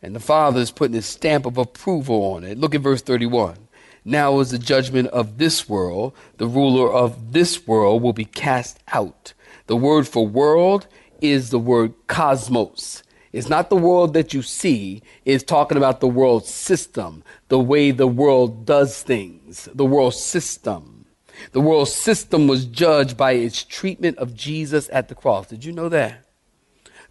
and 0.02 0.14
the 0.14 0.21
Father 0.21 0.61
is 0.61 0.71
putting 0.71 0.94
his 0.94 1.06
stamp 1.06 1.47
of 1.47 1.56
approval 1.56 2.35
on 2.35 2.44
it. 2.44 2.59
Look 2.59 2.75
at 2.75 2.83
verse 2.83 3.02
31. 3.02 3.56
Now 4.04 4.38
is 4.40 4.50
the 4.50 4.59
judgment 4.59 5.09
of 5.09 5.38
this 5.38 5.66
world. 5.66 6.12
The 6.37 6.47
ruler 6.47 6.92
of 6.92 7.33
this 7.33 7.66
world 7.66 8.02
will 8.02 8.12
be 8.12 8.26
cast 8.26 8.78
out. 8.92 9.33
The 9.66 9.76
word 9.76 10.06
for 10.06 10.26
world 10.26 10.87
is 11.23 11.49
the 11.49 11.59
word 11.59 11.94
cosmos. 12.06 13.02
It's 13.33 13.49
not 13.49 13.71
the 13.71 13.76
world 13.76 14.12
that 14.14 14.33
you 14.33 14.42
see, 14.42 15.02
it's 15.25 15.42
talking 15.42 15.76
about 15.76 15.99
the 15.99 16.06
world 16.06 16.47
system, 16.47 17.25
the 17.49 17.59
way 17.59 17.90
the 17.90 18.06
world 18.06 18.64
does 18.64 19.02
things, 19.02 19.68
the 19.75 19.85
world 19.85 20.14
system. 20.14 21.06
The 21.50 21.61
world 21.61 21.88
system 21.88 22.47
was 22.47 22.64
judged 22.64 23.16
by 23.16 23.33
its 23.33 23.64
treatment 23.64 24.18
of 24.18 24.37
Jesus 24.37 24.88
at 24.92 25.09
the 25.09 25.16
cross. 25.16 25.49
Did 25.49 25.64
you 25.64 25.73
know 25.73 25.88
that? 25.88 26.24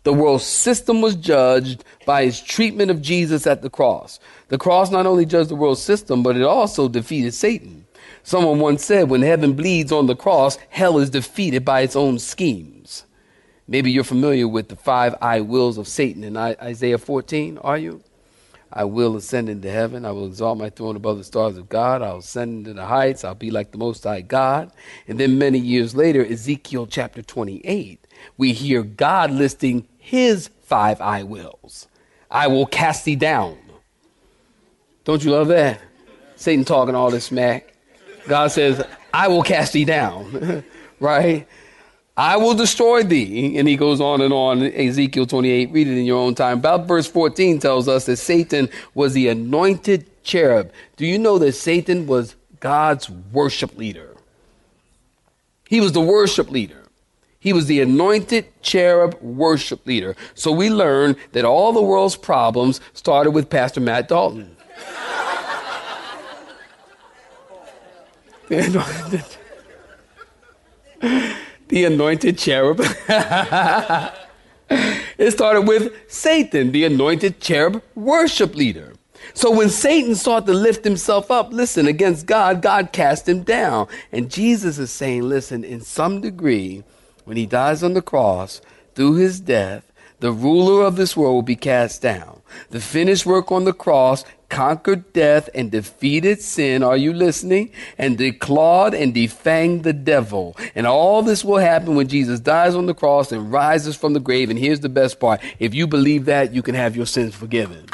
The 0.04 0.14
world 0.14 0.42
system 0.42 1.02
was 1.02 1.16
judged 1.16 1.84
by 2.06 2.22
its 2.22 2.42
treatment 2.42 2.92
of 2.92 3.02
Jesus 3.02 3.48
at 3.48 3.62
the 3.62 3.70
cross. 3.70 4.20
The 4.50 4.58
cross 4.58 4.92
not 4.92 5.06
only 5.06 5.26
judged 5.26 5.50
the 5.50 5.56
world 5.56 5.78
system, 5.78 6.24
but 6.24 6.36
it 6.36 6.44
also 6.44 6.90
defeated 6.90 7.34
Satan. 7.34 7.86
Someone 8.24 8.60
once 8.60 8.84
said, 8.84 9.10
when 9.10 9.22
heaven 9.22 9.54
bleeds 9.54 9.92
on 9.92 10.08
the 10.08 10.16
cross, 10.16 10.58
hell 10.70 11.00
is 11.00 11.10
defeated 11.10 11.64
by 11.64 11.82
its 11.82 11.96
own 11.96 12.20
schemes. 12.20 13.06
Maybe 13.68 13.92
you're 13.92 14.04
familiar 14.04 14.48
with 14.48 14.68
the 14.68 14.76
five 14.76 15.16
I 15.22 15.40
wills 15.42 15.78
of 15.78 15.88
Satan 15.88 16.24
in 16.24 16.36
Isaiah 16.36 16.98
14, 16.98 17.58
are 17.60 17.78
you? 17.78 18.04
I 18.76 18.86
will 18.86 19.16
ascend 19.16 19.50
into 19.50 19.70
heaven. 19.70 20.04
I 20.04 20.12
will 20.12 20.26
exalt 20.26 20.58
my 20.58 20.70
throne 20.70 20.96
above 20.96 21.20
the 21.20 21.24
stars 21.24 21.58
of 21.58 21.70
God. 21.70 22.02
I'll 22.02 22.18
ascend 22.18 22.68
into 22.68 22.74
the 22.74 22.86
heights. 22.86 23.24
I'll 23.24 23.36
be 23.36 23.52
like 23.52 23.72
the 23.72 23.78
Most 23.78 24.04
High 24.04 24.22
God. 24.22 24.72
And 25.08 25.20
then 25.20 25.38
many 25.38 25.60
years 25.60 25.96
later, 25.96 26.26
Ezekiel 26.26 26.88
chapter 26.88 27.22
28, 27.22 28.08
we 28.36 28.52
hear 28.52 28.82
God 28.82 29.30
listing 29.30 29.88
his 30.04 30.50
five 30.64 31.00
I 31.00 31.24
wills. 31.24 31.88
I 32.30 32.48
will 32.48 32.66
cast 32.66 33.06
thee 33.06 33.16
down. 33.16 33.58
Don't 35.06 35.24
you 35.24 35.32
love 35.32 35.48
that? 35.48 35.80
Satan 36.36 36.66
talking 36.66 36.94
all 36.94 37.10
this 37.10 37.26
smack. 37.26 37.74
God 38.28 38.52
says, 38.52 38.86
I 39.14 39.30
will 39.30 39.44
cast 39.44 39.72
thee 39.72 39.86
down. 39.86 40.64
right? 41.00 41.48
I 42.18 42.36
will 42.36 42.54
destroy 42.54 43.04
thee. 43.04 43.58
And 43.58 43.66
he 43.66 43.78
goes 43.78 44.02
on 44.02 44.20
and 44.20 44.34
on. 44.34 44.62
Ezekiel 44.64 45.26
28, 45.26 45.72
read 45.72 45.88
it 45.88 45.98
in 45.98 46.06
your 46.06 46.20
own 46.20 46.36
time. 46.36 46.60
About 46.60 46.86
verse 46.86 47.08
14 47.08 47.60
tells 47.60 47.88
us 47.88 48.06
that 48.06 48.18
Satan 48.18 48.68
was 48.94 49.14
the 49.14 49.30
anointed 49.30 50.06
cherub. 50.22 50.70
Do 50.98 51.06
you 51.06 51.18
know 51.18 51.38
that 51.38 51.54
Satan 51.54 52.08
was 52.08 52.36
God's 52.60 53.10
worship 53.10 53.78
leader? 53.78 54.18
He 55.70 55.80
was 55.80 55.94
the 55.94 56.02
worship 56.02 56.52
leader. 56.52 56.83
He 57.44 57.52
was 57.52 57.66
the 57.66 57.82
anointed 57.82 58.46
cherub 58.62 59.18
worship 59.22 59.86
leader. 59.86 60.16
So 60.34 60.50
we 60.50 60.70
learn 60.70 61.18
that 61.34 61.44
all 61.44 61.74
the 61.74 61.82
world's 61.82 62.16
problems 62.16 62.80
started 62.94 63.32
with 63.32 63.50
Pastor 63.50 63.82
Matt 63.82 64.08
Dalton. 64.08 64.56
the, 68.48 68.60
anointed, 68.60 69.26
the 71.68 71.84
anointed 71.84 72.38
cherub. 72.38 72.80
it 75.18 75.32
started 75.32 75.68
with 75.68 75.92
Satan, 76.10 76.72
the 76.72 76.86
anointed 76.86 77.42
cherub 77.42 77.84
worship 77.94 78.56
leader. 78.56 78.94
So 79.34 79.52
when 79.52 79.70
Satan 79.70 80.16
sought 80.16 80.46
to 80.46 80.54
lift 80.54 80.86
himself 80.86 81.30
up, 81.30 81.52
listen, 81.52 81.88
against 81.88 82.26
God, 82.26 82.62
God 82.62 82.94
cast 82.94 83.28
him 83.28 83.44
down. 83.44 83.90
And 84.14 84.32
Jesus 84.32 84.80
is 84.80 84.92
saying, 84.92 85.24
listen, 85.24 85.66
in 85.66 85.82
some 85.82 86.22
degree, 86.22 86.86
when 87.26 87.38
he 87.38 87.46
dies 87.46 87.84
on 87.84 87.94
the 87.94 88.02
cross, 88.02 88.62
through 88.96 89.16
his 89.16 89.40
death, 89.40 89.92
the 90.20 90.32
ruler 90.32 90.86
of 90.86 90.96
this 90.96 91.18
world 91.18 91.36
will 91.36 91.42
be 91.42 91.56
cast 91.56 92.02
down. 92.02 92.42
The 92.70 92.80
finished 92.80 93.26
work 93.26 93.52
on 93.52 93.66
the 93.66 93.74
cross 93.74 94.24
conquered 94.48 95.12
death 95.12 95.50
and 95.56 95.72
defeated 95.72 96.42
sin. 96.42 96.84
Are 96.84 96.96
you 96.96 97.12
listening? 97.12 97.72
And 97.98 98.18
declawed 98.18 98.94
and 98.94 99.14
defanged 99.14 99.84
the 99.84 99.94
devil. 99.94 100.56
And 100.76 100.86
all 100.86 101.24
this 101.24 101.44
will 101.44 101.58
happen 101.58 101.96
when 101.96 102.08
Jesus 102.08 102.40
dies 102.40 102.76
on 102.76 102.86
the 102.86 102.94
cross 102.94 103.32
and 103.32 103.52
rises 103.52 103.96
from 103.96 104.14
the 104.14 104.20
grave. 104.20 104.50
And 104.50 104.60
here's 104.60 104.82
the 104.82 104.90
best 104.90 105.20
part. 105.20 105.42
If 105.60 105.74
you 105.74 105.88
believe 105.88 106.26
that, 106.26 106.54
you 106.54 106.62
can 106.62 106.76
have 106.76 106.96
your 106.96 107.08
sins 107.08 107.36
forgiven. 107.36 107.86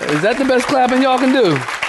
Is 0.00 0.22
that 0.22 0.36
the 0.38 0.44
best 0.46 0.66
clapping 0.66 1.02
y'all 1.02 1.18
can 1.18 1.32
do? 1.32 1.85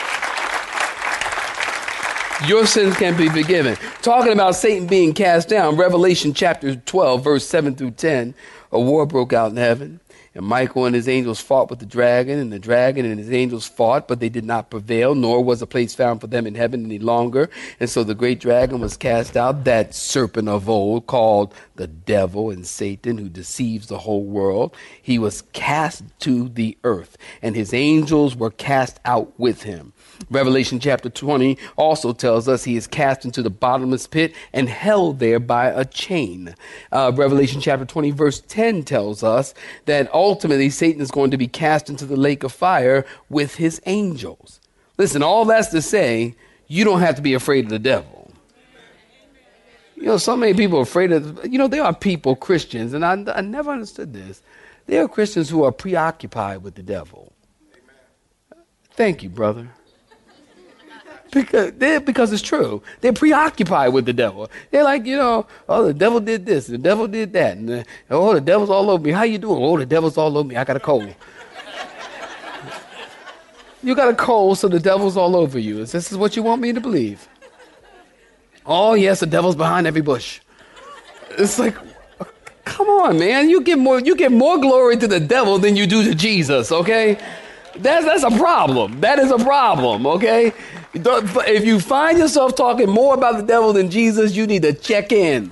Your 2.46 2.66
sins 2.66 2.96
can 2.98 3.18
be 3.18 3.30
forgiven. 3.30 3.76
Talking 4.02 4.34
about 4.34 4.56
Satan 4.56 4.88
being 4.88 5.14
cast 5.14 5.50
down, 5.50 5.78
Revelation 5.78 6.34
chapter 6.34 6.76
12, 6.76 7.24
verse 7.24 7.48
7 7.48 7.76
through 7.76 7.92
10, 7.92 8.36
a 8.72 8.80
war 8.80 9.06
broke 9.06 9.34
out 9.34 9.52
in 9.52 9.58
heaven. 9.58 10.00
And 10.38 10.46
Michael 10.46 10.86
and 10.86 10.94
his 10.94 11.10
angels 11.10 11.42
fought 11.42 11.72
with 11.72 11.80
the 11.80 11.86
dragon, 11.88 12.38
and 12.38 12.54
the 12.54 12.60
dragon 12.60 13.08
and 13.08 13.18
his 13.18 13.32
angels 13.32 13.68
fought, 13.68 14.08
but 14.08 14.20
they 14.20 14.30
did 14.30 14.46
not 14.46 14.70
prevail, 14.70 15.16
nor 15.16 15.44
was 15.44 15.64
a 15.64 15.68
place 15.68 15.96
found 15.96 16.22
for 16.22 16.28
them 16.28 16.46
in 16.46 16.54
heaven 16.54 16.86
any 16.86 17.00
longer. 17.00 17.50
And 17.80 17.90
so 17.90 18.04
the 18.04 18.14
great 18.14 18.40
dragon 18.40 18.80
was 18.80 18.98
cast 18.98 19.36
out, 19.36 19.64
that 19.64 19.96
serpent 19.96 20.48
of 20.48 20.70
old 20.70 21.08
called 21.08 21.56
the 21.76 21.88
devil 21.88 22.52
and 22.52 22.68
Satan, 22.68 23.18
who 23.18 23.30
deceives 23.30 23.88
the 23.88 23.98
whole 23.98 24.26
world. 24.26 24.76
He 25.02 25.18
was 25.18 25.42
cast 25.54 26.04
to 26.20 26.50
the 26.50 26.78
earth, 26.84 27.18
and 27.42 27.56
his 27.56 27.74
angels 27.74 28.36
were 28.36 28.52
cast 28.52 29.00
out 29.06 29.40
with 29.40 29.64
him. 29.64 29.92
Revelation 30.30 30.80
chapter 30.80 31.10
20 31.10 31.58
also 31.78 32.14
tells 32.14 32.48
us 32.48 32.64
he 32.64 32.76
is 32.76 32.86
cast 32.86 33.26
into 33.26 33.42
the 33.42 33.50
bottomless 33.50 34.06
pit 34.06 34.34
and 34.54 34.70
held 34.70 35.20
there 35.20 35.40
by 35.40 35.68
a 35.68 35.86
chain. 35.86 36.56
Uh, 36.92 37.12
Revelation 37.16 37.60
chapter 37.60 37.86
20, 37.86 38.12
verse 38.12 38.42
10 38.42 38.84
tells 38.84 39.24
us 39.24 39.54
that 39.86 40.08
ultimately 40.28 40.70
Satan 40.70 41.02
is 41.02 41.12
going 41.12 41.32
to 41.32 41.38
be 41.38 41.48
cast 41.48 41.90
into 41.90 42.06
the 42.06 42.18
lake 42.18 42.44
of 42.44 42.52
fire 42.52 43.06
with 43.30 43.56
his 43.56 43.82
angels. 43.86 44.60
Listen, 44.98 45.24
all 45.24 45.46
that's 45.46 45.70
to 45.70 45.82
say, 45.82 46.36
you 46.68 46.84
don't 46.84 47.00
have 47.00 47.16
to 47.16 47.22
be 47.22 47.34
afraid 47.34 47.66
of 47.66 47.72
the 47.72 47.80
devil. 47.80 48.32
You 49.96 50.04
know, 50.04 50.18
so 50.18 50.36
many 50.36 50.54
people 50.54 50.80
are 50.80 50.84
afraid 50.84 51.12
of, 51.12 51.46
you 51.46 51.58
know, 51.58 51.68
there 51.68 51.84
are 51.84 51.96
people, 51.96 52.36
Christians, 52.36 52.94
and 52.94 53.04
I, 53.06 53.14
I 53.34 53.42
never 53.42 53.72
understood 53.72 54.14
this. 54.14 54.44
There 54.86 55.04
are 55.04 55.08
Christians 55.08 55.50
who 55.50 55.64
are 55.64 55.72
preoccupied 55.72 56.62
with 56.62 56.76
the 56.76 56.84
devil. 56.84 57.32
Thank 58.92 59.24
you, 59.24 59.30
brother. 59.30 59.70
Because, 61.32 61.72
because 62.02 62.32
it's 62.32 62.42
true. 62.42 62.82
They're 63.02 63.14
preoccupied 63.14 63.94
with 63.94 64.06
the 64.06 64.14
devil. 64.14 64.50
They're 64.72 64.84
like, 64.84 65.06
you 65.06 65.18
know, 65.18 65.46
oh, 65.68 65.86
the 65.86 65.94
devil 65.94 66.20
did 66.20 66.46
this, 66.46 66.68
the 66.68 66.78
devil 66.78 67.08
did 67.08 67.34
that, 67.34 67.58
and 67.58 67.86
oh, 68.10 68.34
the 68.34 68.42
devil's 68.42 68.70
all 68.70 68.90
over 68.90 69.04
me. 69.04 69.12
How 69.12 69.24
you 69.24 69.38
doing? 69.38 69.62
Oh, 69.62 69.78
the 69.78 69.86
devil's 69.86 70.18
all 70.18 70.38
over 70.38 70.48
me. 70.48 70.56
I 70.56 70.64
got 70.64 70.78
a 70.78 70.80
cold. 70.80 71.14
you 73.84 73.96
got 73.96 74.10
a 74.10 74.16
cold, 74.16 74.58
so 74.58 74.68
the 74.68 74.80
devil's 74.80 75.18
all 75.18 75.36
over 75.36 75.60
you. 75.60 75.86
This 75.86 76.12
is 76.12 76.18
what 76.18 76.36
you 76.36 76.44
want 76.44 76.62
me 76.62 76.74
to 76.74 76.82
believe. 76.82 77.28
Oh, 78.66 78.94
yes, 78.94 79.22
the 79.22 79.26
devil's 79.26 79.56
behind 79.56 79.88
every 79.88 80.02
bush. 80.02 80.42
It's 81.38 81.58
like, 81.58 81.76
come 82.66 82.88
on, 82.88 83.18
man. 83.18 83.50
You 83.50 83.62
give 83.62 83.80
more, 83.80 84.00
you 84.00 84.16
give 84.16 84.32
more 84.32 84.58
glory 84.58 84.98
to 84.98 85.08
the 85.08 85.20
devil 85.20 85.58
than 85.58 85.76
you 85.76 85.88
do 85.88 86.04
to 86.04 86.14
Jesus, 86.14 86.72
okay? 86.72 87.18
That's, 87.78 88.06
that's 88.06 88.24
a 88.24 88.38
problem. 88.38 89.00
That 89.02 89.20
is 89.20 89.32
a 89.32 89.38
problem, 89.38 90.06
okay? 90.08 90.52
If 90.94 91.66
you 91.66 91.80
find 91.80 92.18
yourself 92.18 92.56
talking 92.56 92.90
more 92.90 93.14
about 93.14 93.38
the 93.38 93.44
devil 93.44 93.74
than 93.74 93.92
Jesus, 93.92 94.36
you 94.36 94.48
need 94.48 94.64
to 94.64 94.74
check 94.74 95.12
in. 95.12 95.52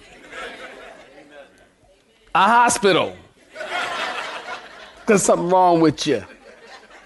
A 2.34 2.44
hospital. 2.44 3.16
Because 5.02 5.24
something 5.24 5.50
wrong 5.50 5.82
with 5.82 6.08
you. 6.08 6.26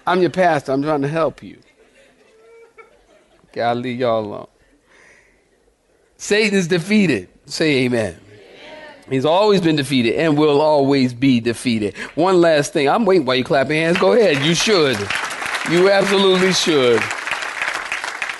I'm 0.06 0.20
your 0.20 0.30
pastor. 0.30 0.72
I'm 0.72 0.82
trying 0.82 1.02
to 1.02 1.08
help 1.08 1.42
you. 1.42 1.58
Okay, 3.48 3.60
I'll 3.60 3.74
leave 3.74 4.00
y'all 4.00 4.24
alone. 4.24 4.46
Satan 6.16 6.58
is 6.58 6.68
defeated. 6.68 7.28
Say 7.46 7.84
amen. 7.84 8.16
He's 9.08 9.24
always 9.24 9.60
been 9.60 9.76
defeated 9.76 10.14
and 10.14 10.38
will 10.38 10.60
always 10.60 11.12
be 11.12 11.40
defeated. 11.40 11.96
One 12.14 12.40
last 12.40 12.72
thing. 12.72 12.88
I'm 12.88 13.04
waiting 13.04 13.26
while 13.26 13.36
you 13.36 13.44
clap 13.44 13.68
your 13.68 13.76
hands. 13.76 13.98
Go 13.98 14.12
ahead. 14.12 14.44
You 14.44 14.54
should. 14.54 14.98
You 15.70 15.90
absolutely 15.90 16.52
should. 16.52 17.02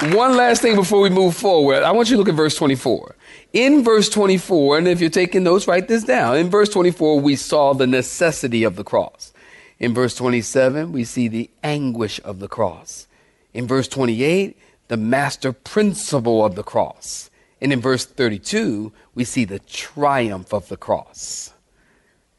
One 0.01 0.35
last 0.35 0.63
thing 0.63 0.77
before 0.77 1.03
we 1.03 1.11
move 1.11 1.37
forward. 1.37 1.83
I 1.83 1.93
want 1.93 2.09
you 2.09 2.15
to 2.15 2.19
look 2.21 2.29
at 2.31 2.35
verse 2.35 2.55
24. 2.55 3.17
In 3.53 3.85
verse 3.85 4.09
24, 4.09 4.79
and 4.79 4.89
if 4.89 4.99
you're 4.99 5.11
taking 5.11 5.43
notes, 5.43 5.69
write 5.69 5.89
this 5.89 6.05
down. 6.05 6.39
In 6.39 6.49
verse 6.49 6.71
24, 6.71 7.21
we 7.21 7.37
saw 7.37 7.75
the 7.75 7.87
necessity 7.87 8.65
of 8.65 8.77
the 8.77 8.85
cross. 8.85 9.35
In 9.79 9.93
verse 9.93 10.15
27, 10.15 10.91
we 10.93 11.05
see 11.05 11.29
the 11.29 11.51
anguish 11.63 12.19
of 12.25 12.39
the 12.39 12.49
cross. 12.49 13.09
In 13.53 13.67
verse 13.67 13.89
28, 13.89 14.57
the 14.89 14.97
master 14.97 15.53
principle 15.53 16.47
of 16.47 16.55
the 16.55 16.63
cross. 16.63 17.29
And 17.61 17.71
in 17.71 17.83
verse 17.83 18.07
32, 18.07 18.93
we 19.15 19.25
see 19.25 19.45
the 19.45 19.59
triumph 19.59 20.55
of 20.55 20.69
the 20.69 20.79
cross. 20.79 21.53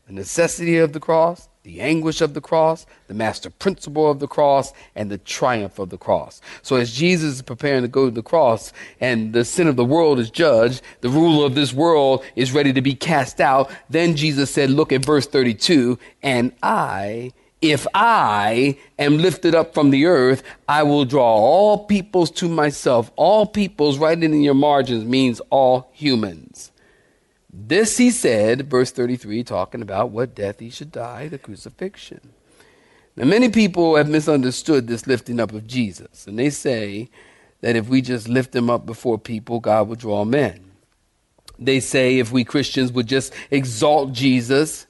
The 0.08 0.14
necessity 0.14 0.80
of 0.80 0.94
the 0.94 1.00
cross, 1.00 1.48
the 1.64 1.82
anguish 1.82 2.22
of 2.22 2.34
the 2.34 2.42
cross, 2.42 2.86
the 3.08 3.14
master 3.14 3.50
principle 3.50 4.10
of 4.10 4.20
the 4.20 4.28
cross, 4.28 4.74
and 4.96 5.12
the 5.12 5.18
triumph 5.18 5.80
of 5.80 5.90
the 5.90 5.98
cross. 5.98 6.42
So 6.62 6.76
as 6.76 6.92
Jesus 6.92 7.36
is 7.36 7.42
preparing 7.42 7.84
to 7.84 7.88
go 7.88 8.06
to 8.06 8.12
the 8.12 8.24
cross 8.24 8.74
and 9.00 9.34
the 9.34 9.46
sin 9.46 9.68
of 9.68 9.76
the 9.76 9.86
world 9.86 10.20
is 10.20 10.32
judged, 10.32 10.82
the 11.02 11.10
ruler 11.10 11.46
of 11.46 11.56
this 11.56 11.74
world 11.74 12.24
is 12.36 12.52
ready 12.52 12.74
to 12.74 12.82
be 12.82 12.96
cast 12.96 13.40
out, 13.40 13.70
then 13.90 14.16
Jesus 14.16 14.52
said, 14.52 14.70
look 14.70 14.92
at 14.92 15.06
verse 15.06 15.28
32, 15.28 16.00
and 16.24 16.52
I 16.64 17.32
if 17.62 17.86
I 17.94 18.78
am 18.98 19.20
lifted 19.20 19.54
up 19.54 19.76
from 19.76 19.92
the 19.92 20.08
earth, 20.08 20.42
I 20.68 20.82
will 20.82 21.06
draw 21.06 21.24
all 21.24 21.86
peoples 21.86 22.32
to 22.32 22.50
myself. 22.50 23.12
All 23.16 23.46
peoples, 23.46 24.00
right 24.00 24.22
in 24.22 24.42
your 24.42 24.56
margins, 24.56 25.06
means 25.06 25.40
all 25.52 25.92
humans. 25.94 26.72
This 27.54 27.98
he 27.98 28.12
said, 28.12 28.70
verse 28.70 28.92
33, 28.92 29.44
talking 29.44 29.82
about 29.82 30.12
what 30.12 30.36
death 30.36 30.60
he 30.60 30.70
should 30.70 30.92
die, 30.92 31.28
the 31.28 31.38
crucifixion. 31.38 32.34
Now, 33.18 33.26
many 33.26 33.50
people 33.50 33.98
have 33.98 34.08
misunderstood 34.08 34.88
this 34.88 35.06
lifting 35.06 35.40
up 35.40 35.52
of 35.52 35.68
Jesus, 35.68 36.28
and 36.28 36.40
they 36.40 36.50
say 36.50 37.10
that 37.60 37.76
if 37.76 37.90
we 37.90 38.02
just 38.02 38.30
lift 38.30 38.56
him 38.56 38.70
up 38.70 38.86
before 38.86 39.18
people, 39.18 39.60
God 39.60 39.90
will 39.90 39.98
draw 39.98 40.24
men. 40.24 40.72
They 41.60 41.82
say 41.82 42.20
if 42.20 42.32
we 42.32 42.46
Christians 42.46 42.92
would 42.94 43.08
just 43.08 43.34
exalt 43.52 44.14
Jesus, 44.14 44.88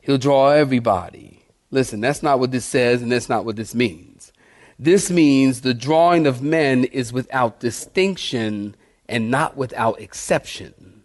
he'll 0.00 0.18
draw 0.18 0.50
everybody. 0.50 1.44
Listen, 1.70 2.00
that's 2.00 2.22
not 2.22 2.38
what 2.38 2.50
this 2.50 2.66
says, 2.66 3.00
and 3.00 3.10
that's 3.10 3.28
not 3.28 3.44
what 3.44 3.56
this 3.56 3.74
means. 3.74 4.32
This 4.78 5.10
means 5.10 5.62
the 5.62 5.74
drawing 5.74 6.26
of 6.26 6.42
men 6.42 6.84
is 6.84 7.12
without 7.12 7.58
distinction 7.58 8.76
and 9.08 9.30
not 9.30 9.56
without 9.56 9.98
exception. 10.00 10.95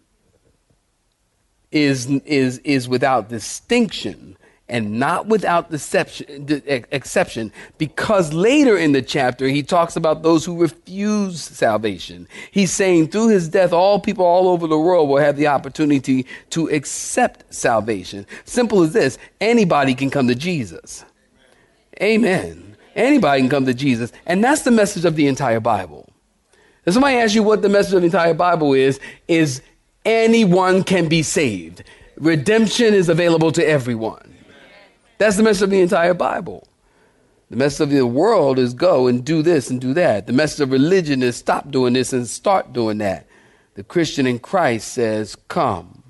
Is, 1.72 2.06
is, 2.26 2.58
is 2.58 2.88
without 2.88 3.28
distinction 3.28 4.36
and 4.72 4.98
not 4.98 5.26
without 5.26 5.70
deception, 5.70 6.62
exception, 6.90 7.52
because 7.76 8.32
later 8.32 8.76
in 8.78 8.92
the 8.92 9.02
chapter 9.02 9.46
he 9.46 9.62
talks 9.62 9.96
about 9.96 10.22
those 10.22 10.46
who 10.46 10.56
refuse 10.56 11.42
salvation. 11.42 12.26
He's 12.50 12.72
saying 12.72 13.08
through 13.08 13.28
his 13.28 13.50
death, 13.50 13.74
all 13.74 14.00
people 14.00 14.24
all 14.24 14.48
over 14.48 14.66
the 14.66 14.78
world 14.78 15.10
will 15.10 15.18
have 15.18 15.36
the 15.36 15.48
opportunity 15.48 16.26
to 16.50 16.68
accept 16.70 17.52
salvation. 17.52 18.26
Simple 18.46 18.82
as 18.82 18.94
this 18.94 19.18
anybody 19.42 19.94
can 19.94 20.08
come 20.08 20.26
to 20.28 20.34
Jesus. 20.34 21.04
Amen. 22.00 22.76
Anybody 22.94 23.42
can 23.42 23.50
come 23.50 23.66
to 23.66 23.74
Jesus. 23.74 24.10
And 24.24 24.42
that's 24.42 24.62
the 24.62 24.70
message 24.70 25.04
of 25.04 25.16
the 25.16 25.26
entire 25.26 25.60
Bible. 25.60 26.08
If 26.86 26.94
somebody 26.94 27.16
asks 27.16 27.34
you 27.34 27.42
what 27.42 27.60
the 27.60 27.68
message 27.68 27.92
of 27.92 28.00
the 28.00 28.06
entire 28.06 28.34
Bible 28.34 28.72
is, 28.72 28.98
is 29.28 29.60
anyone 30.04 30.84
can 30.84 31.08
be 31.08 31.22
saved. 31.22 31.84
Redemption 32.16 32.94
is 32.94 33.08
available 33.08 33.52
to 33.52 33.66
everyone. 33.66 34.36
That's 35.18 35.36
the 35.36 35.42
message 35.42 35.62
of 35.62 35.70
the 35.70 35.80
entire 35.80 36.14
Bible. 36.14 36.66
The 37.50 37.56
message 37.56 37.80
of 37.80 37.90
the 37.90 38.06
world 38.06 38.58
is 38.58 38.74
go 38.74 39.06
and 39.06 39.24
do 39.24 39.42
this 39.42 39.70
and 39.70 39.80
do 39.80 39.92
that. 39.94 40.26
The 40.26 40.32
message 40.32 40.60
of 40.60 40.72
religion 40.72 41.22
is 41.22 41.36
stop 41.36 41.70
doing 41.70 41.92
this 41.92 42.12
and 42.12 42.26
start 42.26 42.72
doing 42.72 42.98
that. 42.98 43.26
The 43.74 43.84
Christian 43.84 44.26
in 44.26 44.38
Christ 44.38 44.88
says, 44.88 45.36
come. 45.48 46.02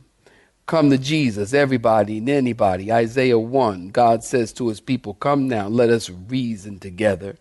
Come 0.66 0.90
to 0.90 0.98
Jesus, 0.98 1.52
everybody 1.52 2.18
and 2.18 2.28
anybody. 2.28 2.92
Isaiah 2.92 3.38
1, 3.38 3.88
God 3.88 4.22
says 4.24 4.52
to 4.54 4.68
his 4.68 4.80
people, 4.80 5.14
Come 5.14 5.48
now, 5.48 5.68
let 5.68 5.90
us 5.90 6.08
reason 6.08 6.78
together. 6.78 7.36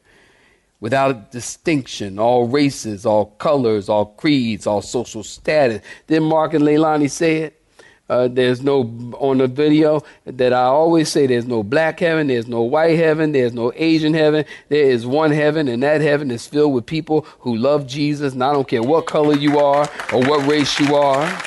Without 0.82 1.32
distinction, 1.32 2.20
all 2.20 2.48
races, 2.48 3.06
all 3.06 3.28
colors, 3.38 3.88
all 3.88 4.08
creeds, 4.08 4.68
all 4.68 4.82
social 4.82 5.24
status. 5.24 5.82
Didn't 6.08 6.28
Mark 6.28 6.54
and 6.54 6.66
Leilani 6.66 7.10
say 7.10 7.38
it? 7.44 7.62
Uh, 8.10 8.28
there's 8.28 8.62
no, 8.62 8.82
on 9.20 9.38
the 9.38 9.48
video 9.48 10.04
that 10.26 10.52
I 10.52 10.64
always 10.64 11.08
say, 11.08 11.28
there's 11.28 11.46
no 11.46 11.64
black 11.64 12.02
heaven, 12.02 12.28
there's 12.28 12.46
no 12.46 12.62
white 12.62 12.98
heaven, 12.98 13.32
there's 13.32 13.54
no 13.54 13.72
Asian 13.74 14.14
heaven. 14.14 14.44
There 14.68 14.84
is 14.84 15.06
one 15.06 15.32
heaven, 15.32 15.70
and 15.70 15.82
that 15.84 16.02
heaven 16.02 16.30
is 16.30 16.46
filled 16.46 16.74
with 16.74 16.86
people 16.86 17.26
who 17.40 17.56
love 17.56 17.88
Jesus. 17.88 18.34
And 18.34 18.44
I 18.44 18.52
don't 18.52 18.68
care 18.68 18.84
what 18.84 19.06
color 19.06 19.38
you 19.38 19.60
are 19.60 19.90
or 20.12 20.22
what 20.26 20.46
race 20.46 20.78
you 20.78 20.98
are. 20.98 21.42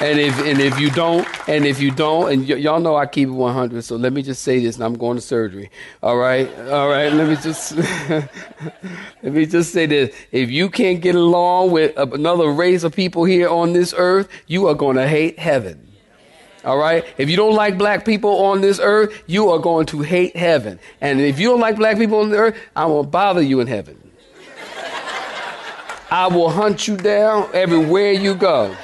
And 0.00 0.20
if 0.20 0.38
and 0.38 0.60
if 0.60 0.78
you 0.78 0.90
don't, 0.90 1.26
and 1.48 1.66
if 1.66 1.80
you 1.80 1.90
don't, 1.90 2.32
and 2.32 2.48
y- 2.48 2.54
y'all 2.54 2.78
know 2.78 2.94
I 2.94 3.06
keep 3.06 3.28
it 3.28 3.32
100, 3.32 3.82
so 3.82 3.96
let 3.96 4.12
me 4.12 4.22
just 4.22 4.42
say 4.42 4.60
this, 4.60 4.76
and 4.76 4.84
I'm 4.84 4.94
going 4.94 5.16
to 5.16 5.20
surgery. 5.20 5.70
All 6.04 6.16
right, 6.16 6.48
all 6.68 6.88
right. 6.88 7.12
Let 7.12 7.28
me 7.28 7.34
just 7.34 7.76
let 9.22 9.32
me 9.32 9.44
just 9.44 9.72
say 9.72 9.86
this: 9.86 10.14
if 10.30 10.52
you 10.52 10.70
can't 10.70 11.00
get 11.00 11.16
along 11.16 11.72
with 11.72 11.96
another 11.96 12.48
race 12.48 12.84
of 12.84 12.94
people 12.94 13.24
here 13.24 13.48
on 13.48 13.72
this 13.72 13.92
earth, 13.96 14.28
you 14.46 14.68
are 14.68 14.74
going 14.74 14.94
to 14.96 15.08
hate 15.08 15.36
heaven. 15.36 15.88
All 16.64 16.78
right. 16.78 17.04
If 17.18 17.28
you 17.28 17.36
don't 17.36 17.54
like 17.54 17.76
black 17.76 18.04
people 18.04 18.44
on 18.44 18.60
this 18.60 18.78
earth, 18.80 19.24
you 19.26 19.48
are 19.50 19.58
going 19.58 19.86
to 19.86 20.02
hate 20.02 20.36
heaven. 20.36 20.78
And 21.00 21.20
if 21.20 21.40
you 21.40 21.48
don't 21.48 21.60
like 21.60 21.76
black 21.76 21.98
people 21.98 22.20
on 22.20 22.28
the 22.28 22.36
earth, 22.36 22.58
I 22.76 22.86
won't 22.86 23.10
bother 23.10 23.42
you 23.42 23.58
in 23.60 23.66
heaven. 23.66 23.96
I 26.10 26.28
will 26.28 26.50
hunt 26.50 26.86
you 26.86 26.96
down 26.96 27.50
everywhere 27.52 28.12
you 28.12 28.34
go. 28.34 28.76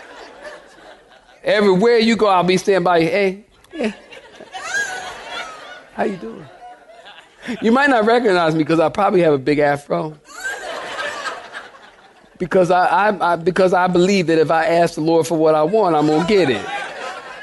Everywhere 1.45 1.99
you 1.99 2.17
go, 2.17 2.27
I'll 2.27 2.43
be 2.43 2.57
standing 2.57 2.85
by 2.85 2.99
you. 2.99 3.09
Hey, 3.09 3.45
hey. 3.71 3.95
How 5.93 6.05
you 6.05 6.17
doing? 6.17 6.47
You 7.61 7.71
might 7.71 7.91
not 7.91 8.07
recognize 8.07 8.55
me 8.55 8.65
because 8.65 8.81
I 8.81 8.89
probably 8.89 9.21
have 9.21 9.35
a 9.35 9.39
big 9.39 9.59
afro. 9.59 10.19
Because 12.39 12.71
I, 12.71 12.87
I, 12.87 13.33
I, 13.33 13.37
because 13.37 13.75
I 13.75 13.87
believe 13.87 14.27
that 14.29 14.39
if 14.39 14.51
I 14.51 14.65
ask 14.67 14.95
the 14.95 15.03
Lord 15.03 15.27
for 15.27 15.37
what 15.39 15.55
I 15.55 15.63
want, 15.63 15.95
I'm 15.95 16.07
gonna 16.07 16.27
get 16.27 16.51
it. 16.51 16.65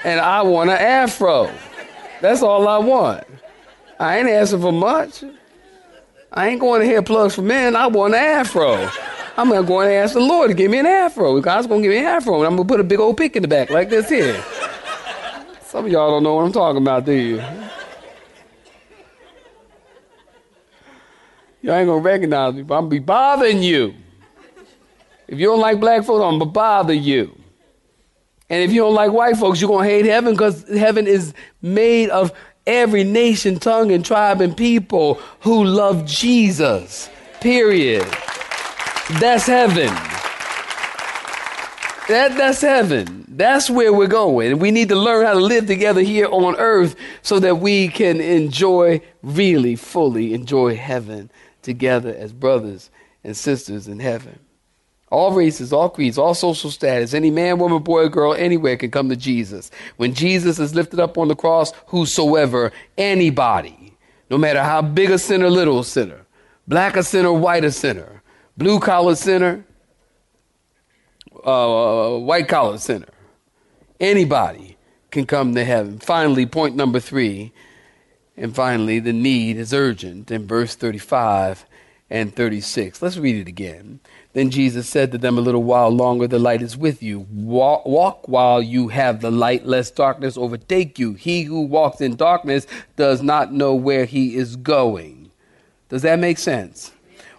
And 0.03 0.19
I 0.19 0.41
want 0.41 0.71
an 0.71 0.77
afro. 0.77 1.51
That's 2.19 2.41
all 2.41 2.67
I 2.67 2.79
want. 2.79 3.23
I 3.99 4.17
ain't 4.17 4.29
asking 4.29 4.61
for 4.61 4.71
much. 4.71 5.23
I 6.33 6.47
ain't 6.47 6.59
going 6.59 6.81
to 6.81 6.87
hear 6.87 7.01
plugs 7.03 7.35
for 7.35 7.41
men. 7.41 7.75
I 7.75 7.87
want 7.87 8.15
an 8.15 8.19
afro. 8.19 8.89
I'm 9.41 9.49
gonna 9.49 9.65
go 9.65 9.79
and 9.79 9.91
ask 9.91 10.13
the 10.13 10.19
Lord 10.19 10.49
to 10.49 10.53
give 10.53 10.69
me 10.69 10.77
an 10.77 10.85
afro. 10.85 11.41
God's 11.41 11.65
gonna 11.65 11.81
give 11.81 11.89
me 11.89 11.97
an 11.97 12.05
afro, 12.05 12.37
and 12.37 12.45
I'm 12.45 12.55
gonna 12.55 12.67
put 12.67 12.79
a 12.79 12.83
big 12.83 12.99
old 12.99 13.17
pick 13.17 13.35
in 13.35 13.41
the 13.41 13.47
back 13.47 13.71
like 13.71 13.89
this 13.89 14.07
here. 14.07 14.39
Some 15.63 15.85
of 15.85 15.91
y'all 15.91 16.11
don't 16.11 16.21
know 16.21 16.35
what 16.35 16.45
I'm 16.45 16.51
talking 16.51 16.79
about, 16.79 17.05
do 17.05 17.11
you? 17.11 17.37
Y'all 21.63 21.73
ain't 21.73 21.87
gonna 21.87 21.97
recognize 21.97 22.53
me, 22.53 22.61
but 22.61 22.75
I'm 22.75 22.81
gonna 22.81 22.91
be 22.91 22.99
bothering 22.99 23.63
you. 23.63 23.95
If 25.27 25.39
you 25.39 25.47
don't 25.47 25.59
like 25.59 25.79
black 25.79 26.03
folks, 26.03 26.23
I'm 26.23 26.37
gonna 26.37 26.45
bother 26.45 26.93
you. 26.93 27.35
And 28.47 28.61
if 28.61 28.71
you 28.71 28.81
don't 28.81 28.93
like 28.93 29.11
white 29.11 29.37
folks, 29.37 29.59
you're 29.59 29.71
gonna 29.71 29.89
hate 29.89 30.05
heaven 30.05 30.33
because 30.33 30.69
heaven 30.69 31.07
is 31.07 31.33
made 31.63 32.11
of 32.11 32.31
every 32.67 33.03
nation, 33.03 33.57
tongue, 33.57 33.91
and 33.91 34.05
tribe 34.05 34.39
and 34.39 34.55
people 34.55 35.15
who 35.39 35.63
love 35.63 36.05
Jesus. 36.05 37.09
Period. 37.39 38.05
That's 39.19 39.45
heaven. 39.45 39.87
That, 42.07 42.35
that's 42.37 42.61
heaven. 42.61 43.25
That's 43.27 43.69
where 43.69 43.93
we're 43.93 44.07
going. 44.07 44.59
We 44.59 44.71
need 44.71 44.89
to 44.89 44.95
learn 44.95 45.25
how 45.25 45.33
to 45.33 45.39
live 45.39 45.67
together 45.67 46.01
here 46.01 46.27
on 46.27 46.55
earth 46.55 46.95
so 47.21 47.39
that 47.39 47.59
we 47.59 47.89
can 47.89 48.19
enjoy, 48.21 49.01
really 49.21 49.75
fully 49.75 50.33
enjoy 50.33 50.75
heaven 50.75 51.29
together 51.61 52.13
as 52.15 52.33
brothers 52.33 52.89
and 53.23 53.35
sisters 53.35 53.87
in 53.87 53.99
heaven. 53.99 54.39
All 55.11 55.33
races, 55.33 55.73
all 55.73 55.89
creeds, 55.89 56.17
all 56.17 56.33
social 56.33 56.71
status, 56.71 57.13
any 57.13 57.31
man, 57.31 57.59
woman, 57.59 57.83
boy, 57.83 58.07
girl, 58.07 58.33
anywhere 58.33 58.77
can 58.77 58.91
come 58.91 59.09
to 59.09 59.15
Jesus. 59.15 59.69
When 59.97 60.13
Jesus 60.13 60.57
is 60.57 60.73
lifted 60.73 60.99
up 60.99 61.17
on 61.17 61.27
the 61.27 61.35
cross, 61.35 61.73
whosoever, 61.87 62.71
anybody, 62.97 63.97
no 64.29 64.37
matter 64.37 64.63
how 64.63 64.81
big 64.81 65.11
a 65.11 65.19
sinner, 65.19 65.49
little 65.49 65.83
sinner, 65.83 66.25
Black 66.67 66.95
a 66.95 67.03
sinner, 67.03 67.33
white 67.33 67.65
a 67.65 67.71
sinner, 67.71 68.20
blue 68.61 68.79
collar 68.79 69.15
sinner, 69.15 69.65
uh, 71.43 72.15
white 72.17 72.47
collar 72.47 72.77
sinner. 72.77 73.07
Anybody 73.99 74.77
can 75.09 75.25
come 75.25 75.55
to 75.55 75.63
heaven. 75.63 75.97
Finally, 75.97 76.45
point 76.45 76.75
number 76.75 76.99
three, 76.99 77.53
and 78.37 78.55
finally, 78.55 78.99
the 78.99 79.13
need 79.13 79.57
is 79.57 79.73
urgent 79.73 80.29
in 80.29 80.45
verse 80.45 80.75
35 80.75 81.65
and 82.11 82.35
36. 82.35 83.01
Let's 83.01 83.17
read 83.17 83.35
it 83.35 83.47
again. 83.47 83.99
Then 84.33 84.51
Jesus 84.51 84.87
said 84.87 85.11
to 85.11 85.17
them, 85.17 85.39
A 85.39 85.41
little 85.41 85.63
while 85.63 85.89
longer 85.89 86.27
the 86.27 86.37
light 86.37 86.61
is 86.61 86.77
with 86.77 87.01
you. 87.01 87.25
Walk, 87.31 87.87
walk, 87.87 88.27
while 88.27 88.61
you 88.61 88.89
have 88.89 89.21
the 89.21 89.31
light, 89.31 89.65
lest 89.65 89.95
darkness 89.95 90.37
overtake 90.37 90.99
you. 90.99 91.13
He 91.13 91.43
who 91.43 91.61
walks 91.61 91.99
in 91.99 92.15
darkness 92.15 92.67
does 92.95 93.23
not 93.23 93.51
know 93.51 93.73
where 93.73 94.05
he 94.05 94.35
is 94.35 94.55
going. 94.55 95.31
Does 95.89 96.03
that 96.03 96.19
make 96.19 96.37
sense? 96.37 96.91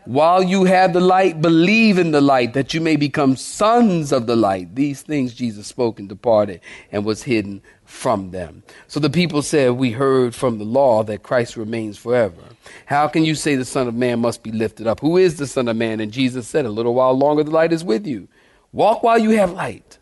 While 0.04 0.42
you 0.42 0.64
have 0.64 0.92
the 0.92 1.00
light, 1.00 1.40
believe 1.40 1.96
in 1.96 2.10
the 2.10 2.20
light, 2.20 2.54
that 2.54 2.74
you 2.74 2.80
may 2.80 2.96
become 2.96 3.36
sons 3.36 4.10
of 4.10 4.26
the 4.26 4.34
light. 4.34 4.74
These 4.74 5.02
things 5.02 5.32
Jesus 5.32 5.68
spoke 5.68 6.00
and 6.00 6.08
departed 6.08 6.60
and 6.90 7.04
was 7.04 7.22
hidden 7.22 7.62
from 7.84 8.32
them. 8.32 8.64
So 8.88 8.98
the 8.98 9.10
people 9.10 9.42
said, 9.42 9.72
We 9.72 9.92
heard 9.92 10.34
from 10.34 10.58
the 10.58 10.64
law 10.64 11.04
that 11.04 11.22
Christ 11.22 11.56
remains 11.56 11.98
forever. 11.98 12.42
How 12.86 13.06
can 13.06 13.24
you 13.24 13.34
say 13.36 13.54
the 13.54 13.64
Son 13.64 13.86
of 13.86 13.94
Man 13.94 14.20
must 14.20 14.42
be 14.42 14.50
lifted 14.50 14.86
up? 14.86 15.00
Who 15.00 15.16
is 15.16 15.36
the 15.36 15.46
Son 15.46 15.68
of 15.68 15.76
Man? 15.76 16.00
And 16.00 16.12
Jesus 16.12 16.48
said, 16.48 16.66
A 16.66 16.70
little 16.70 16.94
while 16.94 17.16
longer 17.16 17.44
the 17.44 17.50
light 17.50 17.72
is 17.72 17.84
with 17.84 18.06
you. 18.06 18.28
Walk 18.72 19.02
while 19.02 19.18
you 19.18 19.30
have 19.30 19.52
light 19.52 19.98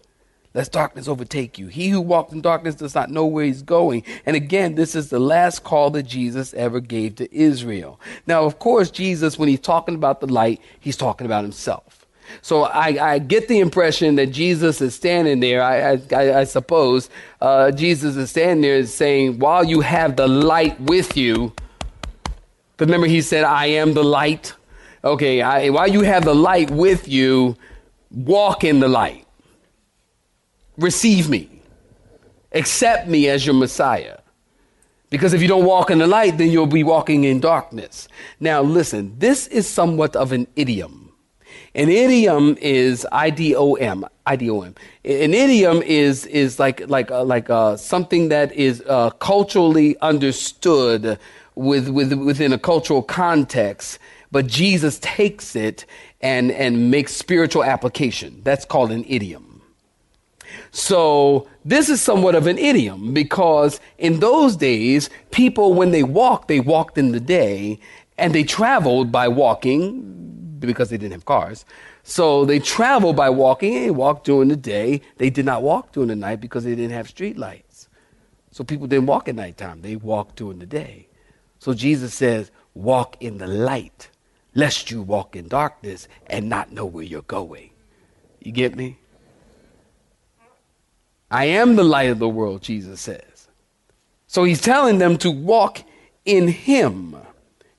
lest 0.54 0.72
darkness 0.72 1.06
overtake 1.06 1.58
you. 1.58 1.68
He 1.68 1.88
who 1.88 2.00
walks 2.00 2.32
in 2.32 2.40
darkness 2.40 2.74
does 2.74 2.94
not 2.94 3.10
know 3.10 3.24
where 3.24 3.44
he's 3.44 3.62
going. 3.62 4.02
And 4.26 4.34
again, 4.34 4.74
this 4.74 4.94
is 4.94 5.10
the 5.10 5.20
last 5.20 5.62
call 5.62 5.90
that 5.90 6.02
Jesus 6.04 6.52
ever 6.54 6.80
gave 6.80 7.16
to 7.16 7.34
Israel. 7.34 8.00
Now, 8.26 8.44
of 8.44 8.58
course, 8.58 8.90
Jesus, 8.90 9.38
when 9.38 9.48
he's 9.48 9.60
talking 9.60 9.94
about 9.94 10.20
the 10.20 10.26
light, 10.26 10.60
he's 10.80 10.96
talking 10.96 11.24
about 11.24 11.44
himself. 11.44 12.06
So 12.42 12.64
I, 12.64 13.12
I 13.14 13.18
get 13.18 13.48
the 13.48 13.58
impression 13.58 14.14
that 14.16 14.28
Jesus 14.28 14.80
is 14.80 14.94
standing 14.94 15.40
there. 15.40 15.62
I, 15.62 16.00
I, 16.12 16.40
I 16.40 16.44
suppose 16.44 17.10
uh, 17.40 17.72
Jesus 17.72 18.16
is 18.16 18.30
standing 18.30 18.62
there 18.62 18.84
saying, 18.86 19.38
while 19.38 19.64
you 19.64 19.80
have 19.80 20.16
the 20.16 20.28
light 20.28 20.80
with 20.80 21.16
you, 21.16 21.52
remember 22.78 23.06
he 23.06 23.20
said, 23.20 23.44
I 23.44 23.66
am 23.66 23.94
the 23.94 24.04
light. 24.04 24.54
Okay, 25.02 25.70
while 25.70 25.88
you 25.88 26.02
have 26.02 26.24
the 26.24 26.34
light 26.34 26.70
with 26.70 27.08
you, 27.08 27.56
walk 28.10 28.64
in 28.64 28.80
the 28.80 28.88
light 28.88 29.26
receive 30.80 31.28
me, 31.28 31.48
accept 32.52 33.08
me 33.08 33.28
as 33.28 33.46
your 33.46 33.54
Messiah. 33.54 34.18
Because 35.10 35.34
if 35.34 35.42
you 35.42 35.48
don't 35.48 35.64
walk 35.64 35.90
in 35.90 35.98
the 35.98 36.06
light, 36.06 36.38
then 36.38 36.50
you'll 36.50 36.66
be 36.66 36.84
walking 36.84 37.24
in 37.24 37.40
darkness. 37.40 38.06
Now, 38.38 38.62
listen, 38.62 39.18
this 39.18 39.48
is 39.48 39.68
somewhat 39.68 40.14
of 40.14 40.30
an 40.30 40.46
idiom. 40.54 41.12
An 41.74 41.88
idiom 41.88 42.56
is 42.60 43.06
IDOM. 43.12 44.08
IDOM. 44.26 44.76
An 45.04 45.34
idiom 45.34 45.82
is 45.82 46.26
is 46.26 46.58
like 46.58 46.88
like 46.88 47.10
uh, 47.10 47.24
like 47.24 47.50
uh, 47.50 47.76
something 47.76 48.28
that 48.28 48.52
is 48.52 48.82
uh, 48.88 49.10
culturally 49.10 49.96
understood 50.00 51.18
with, 51.54 51.88
with 51.88 52.12
within 52.12 52.52
a 52.52 52.58
cultural 52.58 53.02
context, 53.02 53.98
but 54.32 54.46
Jesus 54.46 54.98
takes 55.00 55.54
it 55.54 55.86
and 56.20 56.50
and 56.52 56.90
makes 56.90 57.14
spiritual 57.14 57.62
application. 57.62 58.40
That's 58.42 58.64
called 58.64 58.90
an 58.90 59.04
idiom. 59.08 59.49
So 60.70 61.48
this 61.64 61.88
is 61.88 62.00
somewhat 62.00 62.34
of 62.34 62.46
an 62.46 62.58
idiom 62.58 63.12
because 63.12 63.80
in 63.98 64.20
those 64.20 64.56
days, 64.56 65.10
people, 65.30 65.74
when 65.74 65.90
they 65.90 66.02
walked, 66.02 66.48
they 66.48 66.60
walked 66.60 66.98
in 66.98 67.12
the 67.12 67.20
day 67.20 67.78
and 68.18 68.34
they 68.34 68.44
traveled 68.44 69.10
by 69.10 69.28
walking 69.28 70.56
because 70.60 70.90
they 70.90 70.98
didn't 70.98 71.12
have 71.12 71.24
cars. 71.24 71.64
So 72.02 72.44
they 72.44 72.58
traveled 72.58 73.16
by 73.16 73.30
walking 73.30 73.74
and 73.76 73.84
they 73.86 73.90
walked 73.90 74.26
during 74.26 74.48
the 74.48 74.56
day. 74.56 75.00
They 75.16 75.30
did 75.30 75.44
not 75.44 75.62
walk 75.62 75.92
during 75.92 76.08
the 76.08 76.16
night 76.16 76.40
because 76.40 76.64
they 76.64 76.74
didn't 76.74 76.92
have 76.92 77.08
street 77.08 77.36
lights. 77.36 77.88
So 78.50 78.64
people 78.64 78.86
didn't 78.86 79.06
walk 79.06 79.28
at 79.28 79.34
nighttime. 79.34 79.82
They 79.82 79.96
walked 79.96 80.36
during 80.36 80.58
the 80.58 80.66
day. 80.66 81.08
So 81.58 81.74
Jesus 81.74 82.14
says, 82.14 82.50
walk 82.74 83.16
in 83.20 83.38
the 83.38 83.46
light, 83.46 84.10
lest 84.54 84.90
you 84.90 85.02
walk 85.02 85.36
in 85.36 85.48
darkness 85.48 86.08
and 86.26 86.48
not 86.48 86.72
know 86.72 86.86
where 86.86 87.04
you're 87.04 87.22
going. 87.22 87.70
You 88.40 88.52
get 88.52 88.76
me? 88.76 88.98
I 91.30 91.46
am 91.46 91.76
the 91.76 91.84
light 91.84 92.10
of 92.10 92.18
the 92.18 92.28
world, 92.28 92.62
Jesus 92.62 93.00
says. 93.00 93.48
So 94.26 94.44
he's 94.44 94.60
telling 94.60 94.98
them 94.98 95.16
to 95.18 95.30
walk 95.30 95.82
in 96.24 96.48
him. 96.48 97.16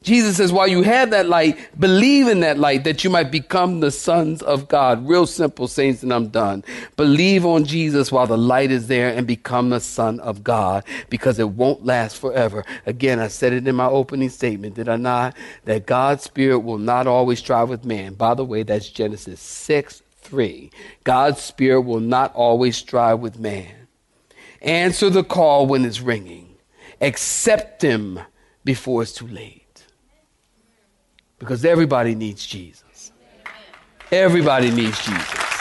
Jesus 0.04 0.38
says, 0.38 0.52
while 0.52 0.68
you 0.68 0.82
have 0.82 1.12
that 1.12 1.30
light, 1.30 1.60
believe 1.80 2.28
in 2.28 2.40
that 2.40 2.58
light 2.58 2.86
that 2.86 3.04
you 3.04 3.12
might 3.12 3.30
become 3.30 3.82
the 3.82 3.92
sons 3.92 4.42
of 4.42 4.68
God. 4.68 5.08
Real 5.08 5.28
simple, 5.28 5.68
saints, 5.68 6.02
and 6.02 6.12
I'm 6.12 6.30
done. 6.30 6.64
Believe 6.98 7.46
on 7.46 7.66
Jesus 7.66 8.12
while 8.12 8.26
the 8.26 8.38
light 8.38 8.72
is 8.72 8.88
there 8.88 9.10
and 9.10 9.28
become 9.28 9.70
the 9.70 9.80
son 9.80 10.20
of 10.22 10.44
God 10.44 10.84
because 11.12 11.38
it 11.38 11.50
won't 11.50 11.86
last 11.86 12.18
forever. 12.18 12.66
Again, 12.88 13.20
I 13.20 13.28
said 13.28 13.54
it 13.54 13.68
in 13.68 13.76
my 13.76 13.86
opening 13.86 14.30
statement, 14.30 14.74
did 14.74 14.90
I 14.90 14.96
not? 14.96 15.38
That 15.66 15.86
God's 15.86 16.24
spirit 16.24 16.60
will 16.60 16.80
not 16.80 17.06
always 17.06 17.38
strive 17.38 17.70
with 17.70 17.86
man. 17.86 18.16
By 18.16 18.34
the 18.34 18.46
way, 18.46 18.64
that's 18.64 18.90
Genesis 18.90 19.40
6 19.40 20.02
3. 20.22 20.72
God's 21.04 21.42
Spirit 21.42 21.82
will 21.82 22.00
not 22.00 22.34
always 22.34 22.78
strive 22.78 23.20
with 23.20 23.40
man. 23.40 23.88
Answer 24.62 25.10
the 25.10 25.24
call 25.24 25.68
when 25.68 25.86
it's 25.86 26.02
ringing. 26.02 26.56
Accept 27.00 27.82
Him 27.82 28.20
before 28.64 29.02
it's 29.02 29.14
too 29.14 29.28
late. 29.28 29.84
Because 31.40 31.66
everybody 31.66 32.14
needs 32.14 32.46
Jesus. 32.46 33.12
Everybody 34.12 34.70
needs 34.70 35.04
Jesus. 35.04 35.52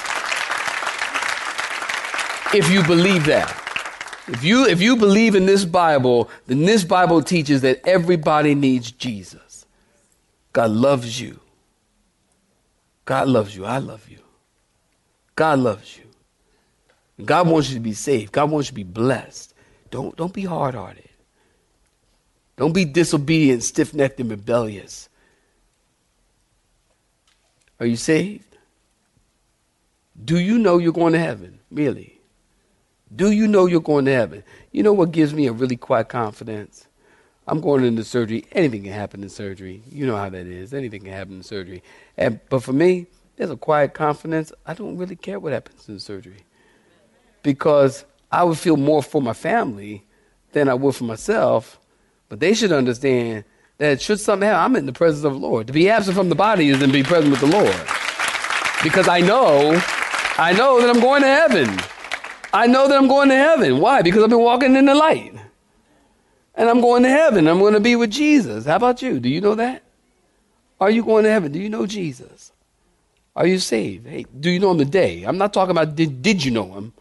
If 2.52 2.68
you 2.70 2.82
believe 2.82 3.26
that. 3.26 3.56
If 4.28 4.44
you, 4.44 4.66
if 4.66 4.80
you 4.80 4.96
believe 4.96 5.34
in 5.34 5.46
this 5.46 5.64
Bible, 5.64 6.28
then 6.46 6.64
this 6.64 6.84
Bible 6.84 7.22
teaches 7.22 7.62
that 7.62 7.80
everybody 7.86 8.54
needs 8.54 8.90
Jesus. 8.90 9.66
God 10.52 10.70
loves 10.70 11.20
you. 11.20 11.40
God 13.04 13.28
loves 13.28 13.56
you. 13.56 13.64
I 13.64 13.78
love 13.78 14.08
you. 14.08 14.18
God 15.40 15.58
loves 15.60 15.96
you. 15.96 16.04
God 17.24 17.48
wants 17.48 17.70
you 17.70 17.76
to 17.76 17.80
be 17.80 17.94
saved. 17.94 18.30
God 18.30 18.50
wants 18.50 18.68
you 18.68 18.72
to 18.72 18.74
be 18.74 18.82
blessed. 18.82 19.54
Don't, 19.90 20.14
don't 20.14 20.34
be 20.34 20.44
hard 20.44 20.74
hearted. 20.74 21.08
Don't 22.58 22.74
be 22.74 22.84
disobedient, 22.84 23.62
stiff 23.62 23.94
necked, 23.94 24.20
and 24.20 24.30
rebellious. 24.30 25.08
Are 27.80 27.86
you 27.86 27.96
saved? 27.96 28.58
Do 30.22 30.38
you 30.38 30.58
know 30.58 30.76
you're 30.76 30.92
going 30.92 31.14
to 31.14 31.18
heaven? 31.18 31.60
Really? 31.70 32.20
Do 33.16 33.30
you 33.30 33.48
know 33.48 33.64
you're 33.64 33.80
going 33.80 34.04
to 34.04 34.12
heaven? 34.12 34.44
You 34.72 34.82
know 34.82 34.92
what 34.92 35.10
gives 35.10 35.32
me 35.32 35.46
a 35.46 35.52
really 35.52 35.78
quiet 35.78 36.10
confidence? 36.10 36.86
I'm 37.46 37.62
going 37.62 37.82
into 37.86 38.04
surgery. 38.04 38.44
Anything 38.52 38.82
can 38.82 38.92
happen 38.92 39.22
in 39.22 39.30
surgery. 39.30 39.82
You 39.90 40.06
know 40.06 40.16
how 40.16 40.28
that 40.28 40.46
is. 40.46 40.74
Anything 40.74 41.00
can 41.00 41.12
happen 41.12 41.36
in 41.36 41.42
surgery. 41.42 41.82
And, 42.18 42.40
but 42.50 42.62
for 42.62 42.74
me, 42.74 43.06
there's 43.40 43.50
a 43.50 43.56
quiet 43.56 43.94
confidence. 43.94 44.52
I 44.66 44.74
don't 44.74 44.98
really 44.98 45.16
care 45.16 45.40
what 45.40 45.54
happens 45.54 45.88
in 45.88 45.98
surgery 45.98 46.44
because 47.42 48.04
I 48.30 48.44
would 48.44 48.58
feel 48.58 48.76
more 48.76 49.02
for 49.02 49.22
my 49.22 49.32
family 49.32 50.04
than 50.52 50.68
I 50.68 50.74
would 50.74 50.94
for 50.94 51.04
myself. 51.04 51.80
But 52.28 52.40
they 52.40 52.52
should 52.52 52.70
understand 52.70 53.44
that 53.78 54.02
should 54.02 54.20
something 54.20 54.46
happen, 54.46 54.62
I'm 54.62 54.76
in 54.76 54.84
the 54.84 54.92
presence 54.92 55.24
of 55.24 55.32
the 55.32 55.38
Lord. 55.38 55.68
To 55.68 55.72
be 55.72 55.88
absent 55.88 56.18
from 56.18 56.28
the 56.28 56.34
body 56.34 56.68
is 56.68 56.80
to 56.80 56.88
be 56.88 57.02
present 57.02 57.30
with 57.30 57.40
the 57.40 57.46
Lord. 57.46 57.74
Because 58.82 59.08
I 59.08 59.20
know, 59.20 59.80
I 60.36 60.52
know 60.52 60.78
that 60.82 60.94
I'm 60.94 61.00
going 61.00 61.22
to 61.22 61.28
heaven. 61.28 61.80
I 62.52 62.66
know 62.66 62.88
that 62.88 62.98
I'm 62.98 63.08
going 63.08 63.30
to 63.30 63.36
heaven. 63.36 63.80
Why? 63.80 64.02
Because 64.02 64.22
I've 64.22 64.28
been 64.28 64.38
walking 64.38 64.76
in 64.76 64.84
the 64.84 64.94
light. 64.94 65.32
And 66.56 66.68
I'm 66.68 66.82
going 66.82 67.04
to 67.04 67.08
heaven. 67.08 67.48
I'm 67.48 67.58
going 67.58 67.72
to 67.72 67.80
be 67.80 67.96
with 67.96 68.10
Jesus. 68.10 68.66
How 68.66 68.76
about 68.76 69.00
you? 69.00 69.18
Do 69.18 69.30
you 69.30 69.40
know 69.40 69.54
that? 69.54 69.82
Are 70.78 70.90
you 70.90 71.02
going 71.02 71.24
to 71.24 71.30
heaven? 71.30 71.52
Do 71.52 71.58
you 71.58 71.70
know 71.70 71.86
Jesus? 71.86 72.52
Are 73.36 73.46
you 73.46 73.58
saved? 73.58 74.06
Hey, 74.06 74.26
do 74.38 74.50
you 74.50 74.58
know 74.58 74.72
him 74.72 74.78
today? 74.78 75.22
I'm 75.22 75.38
not 75.38 75.52
talking 75.52 75.70
about 75.70 75.94
did, 75.94 76.20
did 76.22 76.44
you 76.44 76.50
know 76.50 76.72
him. 76.72 76.92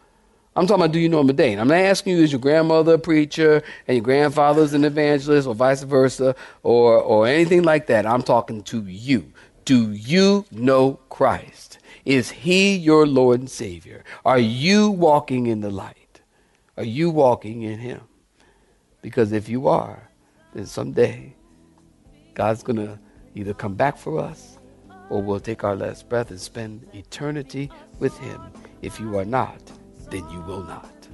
I'm 0.55 0.67
talking 0.67 0.83
about 0.83 0.93
do 0.93 0.99
you 0.99 1.09
know 1.09 1.21
him 1.21 1.27
today? 1.27 1.53
And 1.53 1.61
I'm 1.61 1.67
not 1.67 1.77
asking 1.77 2.17
you 2.17 2.23
is 2.23 2.31
your 2.31 2.41
grandmother 2.41 2.95
a 2.95 2.99
preacher 2.99 3.63
and 3.87 3.97
your 3.97 4.03
grandfather's 4.03 4.73
an 4.73 4.85
evangelist 4.85 5.47
or 5.47 5.55
vice 5.55 5.83
versa 5.83 6.35
or, 6.61 6.97
or 6.97 7.27
anything 7.27 7.63
like 7.63 7.87
that. 7.87 8.05
I'm 8.05 8.21
talking 8.21 8.61
to 8.63 8.83
you. 8.85 9.31
Do 9.65 9.91
you 9.91 10.45
know 10.51 10.99
Christ? 11.09 11.79
Is 12.05 12.29
he 12.29 12.75
your 12.75 13.07
Lord 13.07 13.39
and 13.39 13.49
Savior? 13.49 14.03
Are 14.25 14.39
you 14.39 14.91
walking 14.91 15.47
in 15.47 15.61
the 15.61 15.71
light? 15.71 16.21
Are 16.77 16.83
you 16.83 17.09
walking 17.09 17.63
in 17.63 17.79
him? 17.79 18.01
Because 19.01 19.31
if 19.31 19.49
you 19.49 19.67
are, 19.67 20.09
then 20.53 20.65
someday 20.65 21.35
God's 22.33 22.63
going 22.63 22.77
to 22.77 22.99
either 23.35 23.53
come 23.53 23.75
back 23.75 23.97
for 23.97 24.19
us 24.19 24.58
or 25.09 25.21
we'll 25.21 25.39
take 25.39 25.63
our 25.63 25.75
last 25.75 26.09
breath 26.09 26.29
and 26.29 26.39
spend 26.39 26.87
eternity 26.93 27.69
with 27.99 28.17
Him. 28.17 28.41
If 28.81 28.99
you 28.99 29.17
are 29.17 29.25
not, 29.25 29.59
then 30.09 30.29
you 30.29 30.41
will 30.41 30.63
not. 30.63 31.07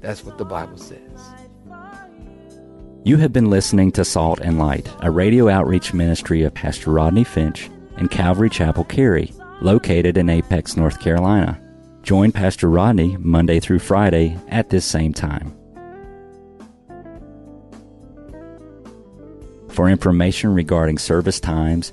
That's 0.00 0.24
what 0.24 0.38
the 0.38 0.44
Bible 0.44 0.78
says. 0.78 1.20
You 3.04 3.16
have 3.16 3.32
been 3.32 3.48
listening 3.48 3.92
to 3.92 4.04
Salt 4.04 4.40
and 4.40 4.58
Light, 4.58 4.90
a 5.00 5.10
radio 5.10 5.48
outreach 5.48 5.94
ministry 5.94 6.42
of 6.42 6.52
Pastor 6.52 6.90
Rodney 6.90 7.24
Finch 7.24 7.70
and 7.96 8.10
Calvary 8.10 8.50
Chapel 8.50 8.84
Cary, 8.84 9.32
located 9.62 10.16
in 10.16 10.28
Apex, 10.28 10.76
North 10.76 11.00
Carolina. 11.00 11.60
Join 12.02 12.32
Pastor 12.32 12.68
Rodney 12.68 13.16
Monday 13.18 13.60
through 13.60 13.78
Friday 13.78 14.36
at 14.48 14.70
this 14.70 14.84
same 14.84 15.12
time. 15.12 15.56
For 19.68 19.88
information 19.88 20.52
regarding 20.54 20.98
service 20.98 21.40
times, 21.40 21.92